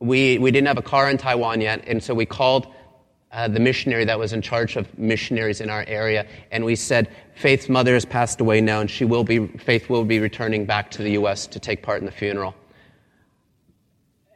We, 0.00 0.38
we 0.38 0.50
didn't 0.50 0.66
have 0.66 0.78
a 0.78 0.82
car 0.82 1.10
in 1.10 1.18
Taiwan 1.18 1.60
yet, 1.60 1.84
and 1.86 2.02
so 2.02 2.14
we 2.14 2.26
called 2.26 2.72
uh, 3.30 3.48
the 3.48 3.60
missionary 3.60 4.04
that 4.04 4.18
was 4.18 4.32
in 4.32 4.42
charge 4.42 4.76
of 4.76 4.96
missionaries 4.98 5.60
in 5.60 5.70
our 5.70 5.84
area, 5.86 6.26
and 6.50 6.64
we 6.64 6.76
said, 6.76 7.10
Faith's 7.34 7.68
mother 7.68 7.94
has 7.94 8.04
passed 8.04 8.40
away 8.40 8.60
now, 8.60 8.80
and 8.80 8.90
she 8.90 9.04
will 9.04 9.24
be, 9.24 9.46
Faith 9.46 9.88
will 9.88 10.04
be 10.04 10.18
returning 10.18 10.64
back 10.64 10.90
to 10.92 11.02
the 11.02 11.12
U.S. 11.12 11.46
to 11.48 11.58
take 11.58 11.82
part 11.82 12.00
in 12.00 12.06
the 12.06 12.12
funeral. 12.12 12.54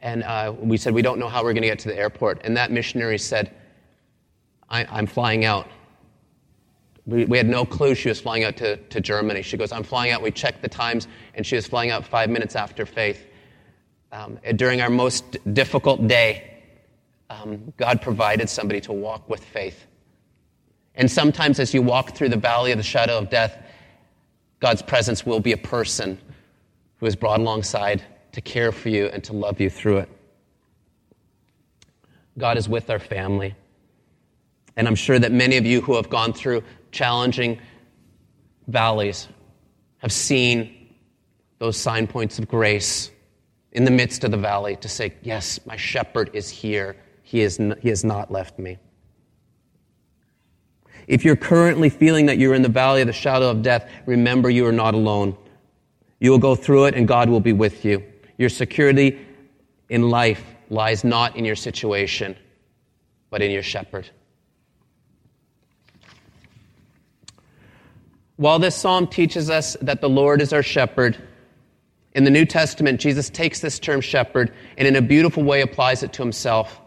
And 0.01 0.23
uh, 0.23 0.53
we 0.57 0.77
said, 0.77 0.93
We 0.93 1.01
don't 1.01 1.19
know 1.19 1.27
how 1.27 1.43
we're 1.43 1.53
going 1.53 1.63
to 1.63 1.69
get 1.69 1.79
to 1.79 1.89
the 1.89 1.97
airport. 1.97 2.41
And 2.43 2.55
that 2.55 2.71
missionary 2.71 3.17
said, 3.17 3.53
I, 4.69 4.99
am 4.99 5.07
flying 5.07 5.45
out. 5.45 5.67
We, 7.05 7.25
we, 7.25 7.37
had 7.37 7.47
no 7.47 7.65
clue 7.65 7.95
she 7.95 8.09
was 8.09 8.21
flying 8.21 8.43
out 8.43 8.57
to, 8.57 8.77
to 8.77 9.01
Germany. 9.01 9.41
She 9.41 9.57
goes, 9.57 9.71
I'm 9.71 9.83
flying 9.83 10.11
out. 10.11 10.21
We 10.21 10.31
checked 10.31 10.61
the 10.61 10.69
times, 10.69 11.07
and 11.33 11.45
she 11.45 11.55
was 11.55 11.67
flying 11.67 11.89
out 11.89 12.05
five 12.05 12.29
minutes 12.29 12.55
after 12.55 12.85
Faith. 12.85 13.25
Um, 14.11 14.39
during 14.55 14.81
our 14.81 14.89
most 14.89 15.37
difficult 15.53 16.07
day, 16.07 16.49
um, 17.29 17.73
God 17.77 18.01
provided 18.01 18.49
somebody 18.49 18.81
to 18.81 18.93
walk 18.93 19.29
with 19.29 19.43
faith. 19.43 19.85
And 20.95 21.09
sometimes, 21.09 21.59
as 21.59 21.73
you 21.73 21.81
walk 21.81 22.15
through 22.15 22.29
the 22.29 22.37
valley 22.37 22.71
of 22.71 22.77
the 22.77 22.83
shadow 22.83 23.17
of 23.17 23.29
death, 23.29 23.57
God's 24.59 24.81
presence 24.81 25.25
will 25.25 25.39
be 25.39 25.51
a 25.51 25.57
person 25.57 26.19
who 26.97 27.05
is 27.05 27.15
brought 27.15 27.39
alongside 27.39 28.03
to 28.31 28.41
care 28.41 28.71
for 28.71 28.89
you 28.89 29.07
and 29.07 29.23
to 29.23 29.33
love 29.33 29.61
you 29.61 29.69
through 29.69 29.99
it. 29.99 30.09
God 32.37 32.57
is 32.57 32.67
with 32.67 32.89
our 32.89 32.99
family. 32.99 33.55
And 34.79 34.87
I'm 34.87 34.95
sure 34.95 35.19
that 35.19 35.33
many 35.33 35.57
of 35.57 35.65
you 35.65 35.81
who 35.81 35.97
have 35.97 36.09
gone 36.09 36.31
through 36.31 36.63
challenging 36.93 37.59
valleys 38.67 39.27
have 39.97 40.13
seen 40.13 40.95
those 41.57 41.75
sign 41.75 42.07
points 42.07 42.39
of 42.39 42.47
grace 42.47 43.11
in 43.73 43.83
the 43.83 43.91
midst 43.91 44.23
of 44.23 44.31
the 44.31 44.37
valley 44.37 44.77
to 44.77 44.87
say, 44.87 45.13
Yes, 45.21 45.59
my 45.65 45.75
shepherd 45.75 46.29
is 46.31 46.49
here 46.49 46.95
he, 47.23 47.41
is 47.41 47.59
n- 47.59 47.77
he 47.81 47.89
has 47.89 48.05
not 48.05 48.31
left 48.31 48.57
me. 48.57 48.77
If 51.07 51.25
you're 51.25 51.35
currently 51.35 51.89
feeling 51.89 52.27
that 52.27 52.37
you're 52.37 52.53
in 52.53 52.61
the 52.61 52.69
valley 52.69 53.01
of 53.01 53.07
the 53.07 53.13
shadow 53.13 53.49
of 53.49 53.61
death, 53.61 53.91
remember 54.05 54.49
you 54.49 54.65
are 54.65 54.71
not 54.71 54.93
alone. 54.93 55.35
You 56.21 56.31
will 56.31 56.39
go 56.39 56.55
through 56.55 56.85
it 56.85 56.95
and 56.95 57.05
God 57.05 57.27
will 57.27 57.41
be 57.41 57.51
with 57.51 57.83
you. 57.83 58.01
Your 58.37 58.47
security 58.47 59.19
in 59.89 60.09
life 60.09 60.41
lies 60.69 61.03
not 61.03 61.35
in 61.35 61.43
your 61.43 61.57
situation, 61.57 62.37
but 63.29 63.41
in 63.41 63.51
your 63.51 63.63
shepherd. 63.63 64.09
While 68.39 68.57
this 68.57 68.73
psalm 68.73 69.07
teaches 69.07 69.49
us 69.49 69.75
that 69.81 69.99
the 69.99 70.07
Lord 70.07 70.41
is 70.41 70.53
our 70.53 70.63
shepherd, 70.63 71.17
in 72.13 72.23
the 72.23 72.31
New 72.31 72.45
Testament, 72.45 73.01
Jesus 73.01 73.29
takes 73.29 73.59
this 73.59 73.79
term 73.79 73.99
shepherd 73.99 74.53
and 74.77 74.87
in 74.87 74.95
a 74.95 75.01
beautiful 75.01 75.43
way 75.43 75.59
applies 75.59 76.03
it 76.03 76.13
to 76.13 76.21
himself. 76.21 76.79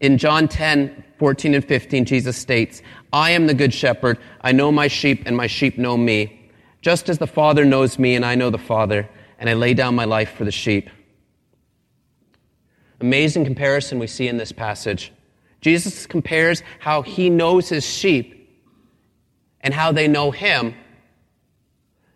In 0.00 0.16
John 0.16 0.48
10, 0.48 1.04
14 1.18 1.52
and 1.52 1.62
15, 1.62 2.06
Jesus 2.06 2.38
states, 2.38 2.80
I 3.12 3.32
am 3.32 3.46
the 3.46 3.52
good 3.52 3.74
shepherd. 3.74 4.18
I 4.40 4.52
know 4.52 4.72
my 4.72 4.88
sheep, 4.88 5.24
and 5.26 5.36
my 5.36 5.48
sheep 5.48 5.76
know 5.76 5.98
me. 5.98 6.50
Just 6.80 7.10
as 7.10 7.18
the 7.18 7.26
Father 7.26 7.66
knows 7.66 7.98
me, 7.98 8.14
and 8.14 8.24
I 8.24 8.34
know 8.34 8.48
the 8.48 8.56
Father, 8.56 9.06
and 9.38 9.50
I 9.50 9.52
lay 9.52 9.74
down 9.74 9.94
my 9.94 10.06
life 10.06 10.32
for 10.32 10.46
the 10.46 10.50
sheep. 10.50 10.88
Amazing 13.02 13.44
comparison 13.44 13.98
we 13.98 14.06
see 14.06 14.28
in 14.28 14.38
this 14.38 14.52
passage. 14.52 15.12
Jesus 15.60 16.06
compares 16.06 16.62
how 16.78 17.02
he 17.02 17.28
knows 17.28 17.68
his 17.68 17.84
sheep 17.84 18.37
and 19.60 19.74
how 19.74 19.92
they 19.92 20.08
know 20.08 20.30
him 20.30 20.74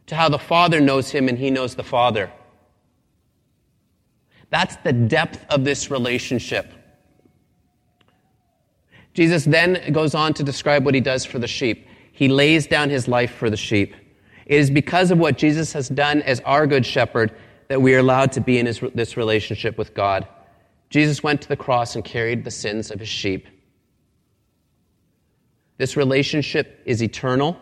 to 0.07 0.15
how 0.15 0.29
the 0.29 0.39
Father 0.39 0.81
knows 0.81 1.11
him 1.11 1.29
and 1.29 1.39
he 1.39 1.51
knows 1.51 1.75
the 1.75 1.83
Father. 1.83 2.31
That's 4.51 4.77
the 4.77 4.93
depth 4.93 5.45
of 5.49 5.65
this 5.65 5.91
relationship. 5.91 6.71
Jesus 9.15 9.45
then 9.45 9.93
goes 9.93 10.15
on 10.15 10.35
to 10.35 10.43
describe 10.43 10.85
what 10.85 10.95
he 10.95 11.01
does 11.01 11.25
for 11.25 11.39
the 11.39 11.49
sheep. 11.49 11.87
He 12.13 12.29
lays 12.29 12.67
down 12.67 12.91
his 12.91 13.09
life 13.09 13.35
for 13.35 13.51
the 13.51 13.57
sheep. 13.57 13.95
It 14.47 14.59
is 14.59 14.71
because 14.71 15.11
of 15.11 15.19
what 15.19 15.39
Jesus 15.39 15.73
has 15.73 15.89
done 15.89 16.23
as 16.23 16.41
our 16.41 16.67
good 16.67 16.85
shepherd 16.85 17.35
that 17.69 17.81
we 17.81 17.95
are 17.95 17.99
allowed 17.99 18.33
to 18.33 18.41
be 18.41 18.59
in 18.59 18.67
his, 18.67 18.81
this 18.95 19.17
relationship 19.17 19.79
with 19.79 19.95
God. 19.95 20.27
Jesus 20.91 21.23
went 21.23 21.41
to 21.43 21.49
the 21.49 21.57
cross 21.57 21.95
and 21.95 22.05
carried 22.05 22.45
the 22.45 22.51
sins 22.51 22.91
of 22.91 23.01
his 23.01 23.09
sheep. 23.09 23.47
This 25.83 25.97
relationship 25.97 26.81
is 26.85 27.03
eternal, 27.03 27.59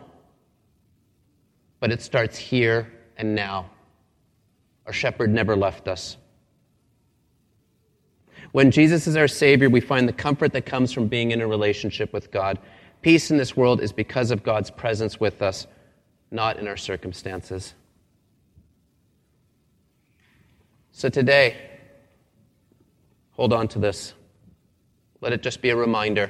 but 1.79 1.91
it 1.91 2.03
starts 2.03 2.37
here 2.37 2.93
and 3.17 3.33
now. 3.33 3.71
Our 4.85 4.93
shepherd 4.93 5.31
never 5.31 5.55
left 5.55 5.87
us. 5.87 6.17
When 8.51 8.69
Jesus 8.69 9.07
is 9.07 9.15
our 9.15 9.27
Savior, 9.27 9.71
we 9.71 9.81
find 9.81 10.07
the 10.07 10.13
comfort 10.13 10.53
that 10.53 10.67
comes 10.67 10.93
from 10.93 11.07
being 11.07 11.31
in 11.31 11.41
a 11.41 11.47
relationship 11.47 12.13
with 12.13 12.29
God. 12.29 12.59
Peace 13.01 13.31
in 13.31 13.37
this 13.37 13.57
world 13.57 13.81
is 13.81 13.91
because 13.91 14.29
of 14.29 14.43
God's 14.43 14.69
presence 14.69 15.19
with 15.19 15.41
us, 15.41 15.65
not 16.29 16.59
in 16.59 16.67
our 16.67 16.77
circumstances. 16.77 17.73
So 20.91 21.09
today, 21.09 21.57
hold 23.31 23.51
on 23.51 23.67
to 23.69 23.79
this. 23.79 24.13
Let 25.21 25.33
it 25.33 25.41
just 25.41 25.63
be 25.63 25.71
a 25.71 25.75
reminder 25.75 26.29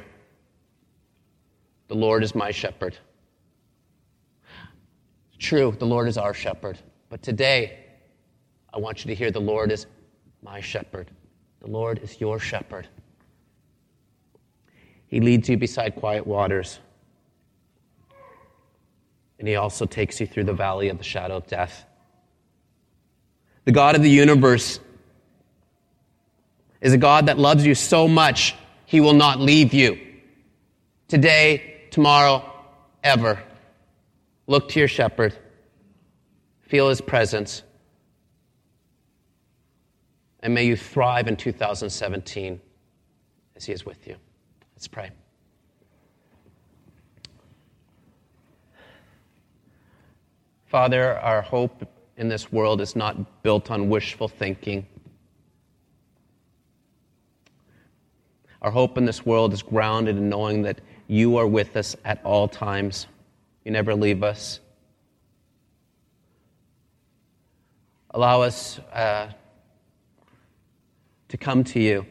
the 1.92 1.98
Lord 1.98 2.24
is 2.24 2.34
my 2.34 2.52
shepherd. 2.52 2.98
True, 5.38 5.76
the 5.78 5.86
Lord 5.86 6.08
is 6.08 6.18
our 6.18 6.34
shepherd. 6.34 6.80
But 7.10 7.22
today, 7.22 7.80
I 8.74 8.80
want 8.80 9.04
you 9.04 9.10
to 9.10 9.16
hear 9.16 9.30
the 9.30 9.42
Lord 9.42 9.74
is 9.74 9.88
my 10.42 10.62
shepherd. 10.62 11.12
The 11.60 11.70
Lord 11.70 12.00
is 12.02 12.22
your 12.22 12.40
shepherd. 12.40 12.88
He 15.08 15.20
leads 15.20 15.50
you 15.50 15.58
beside 15.58 15.98
quiet 15.98 16.26
waters. 16.26 16.80
And 19.38 19.46
he 19.46 19.58
also 19.58 19.86
takes 19.86 20.22
you 20.22 20.28
through 20.28 20.46
the 20.46 20.54
valley 20.54 20.88
of 20.88 20.98
the 20.98 21.04
shadow 21.04 21.36
of 21.36 21.48
death. 21.48 21.84
The 23.66 23.74
God 23.74 23.98
of 23.98 24.02
the 24.02 24.10
universe 24.10 24.80
is 26.80 26.94
a 26.94 26.98
God 26.98 27.26
that 27.26 27.38
loves 27.38 27.66
you 27.66 27.76
so 27.76 28.08
much, 28.08 28.56
he 28.86 29.02
will 29.02 29.12
not 29.12 29.42
leave 29.42 29.74
you. 29.74 30.00
Today, 31.10 31.68
tomorrow, 31.92 32.52
ever. 33.04 33.40
Look 34.48 34.70
to 34.70 34.80
your 34.80 34.88
shepherd, 34.88 35.38
feel 36.62 36.90
his 36.90 37.00
presence, 37.00 37.62
and 40.40 40.54
may 40.54 40.66
you 40.66 40.76
thrive 40.76 41.28
in 41.28 41.36
2017 41.36 42.60
as 43.56 43.66
he 43.66 43.74
is 43.74 43.86
with 43.86 44.08
you. 44.08 44.16
Let's 44.76 44.88
pray. 44.88 45.12
Father, 50.66 51.18
our 51.20 51.42
hope 51.42 51.86
in 52.18 52.30
this 52.30 52.52
world 52.52 52.82
is 52.82 52.96
not 52.96 53.44
built 53.44 53.70
on 53.70 53.90
wishful 53.90 54.28
thinking. 54.28 54.86
Our 58.62 58.72
hope 58.72 58.98
in 58.98 59.06
this 59.06 59.26
world 59.26 59.54
is 59.54 59.62
grounded 59.62 60.18
in 60.18 60.30
knowing 60.30 60.62
that 60.64 60.82
you 61.12 61.36
are 61.36 61.46
with 61.46 61.76
us 61.76 61.98
at 62.06 62.24
all 62.24 62.48
times. 62.48 63.06
You 63.66 63.72
never 63.72 63.94
leave 63.94 64.24
us. 64.24 64.62
Allow 68.12 68.44
us 68.44 68.80
uh, 68.94 69.30
to 71.28 71.38
come 71.38 71.66
to 71.66 71.82
you 71.82 72.06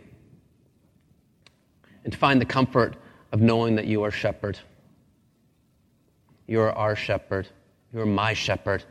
and 2.05 2.13
to 2.13 2.19
find 2.19 2.43
the 2.43 2.45
comfort 2.45 2.95
of 3.33 3.41
knowing 3.41 3.77
that 3.77 3.87
you 3.87 4.03
are 4.03 4.11
shepherd. 4.11 4.59
You 6.47 6.61
are 6.61 6.73
our 6.73 6.95
shepherd. 6.95 7.49
You 7.95 8.01
are 8.01 8.07
my 8.07 8.35
shepherd. 8.35 8.85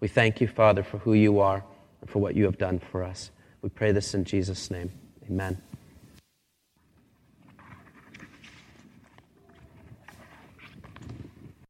We 0.00 0.08
thank 0.08 0.40
you, 0.40 0.48
Father, 0.48 0.82
for 0.82 0.96
who 0.96 1.12
you 1.12 1.40
are 1.40 1.62
and 2.00 2.08
for 2.08 2.20
what 2.20 2.34
you 2.36 2.44
have 2.44 2.56
done 2.56 2.78
for 2.78 3.02
us. 3.02 3.30
We 3.60 3.68
pray 3.68 3.92
this 3.92 4.14
in 4.14 4.24
Jesus' 4.24 4.70
name. 4.70 4.90
Amen. 5.28 5.60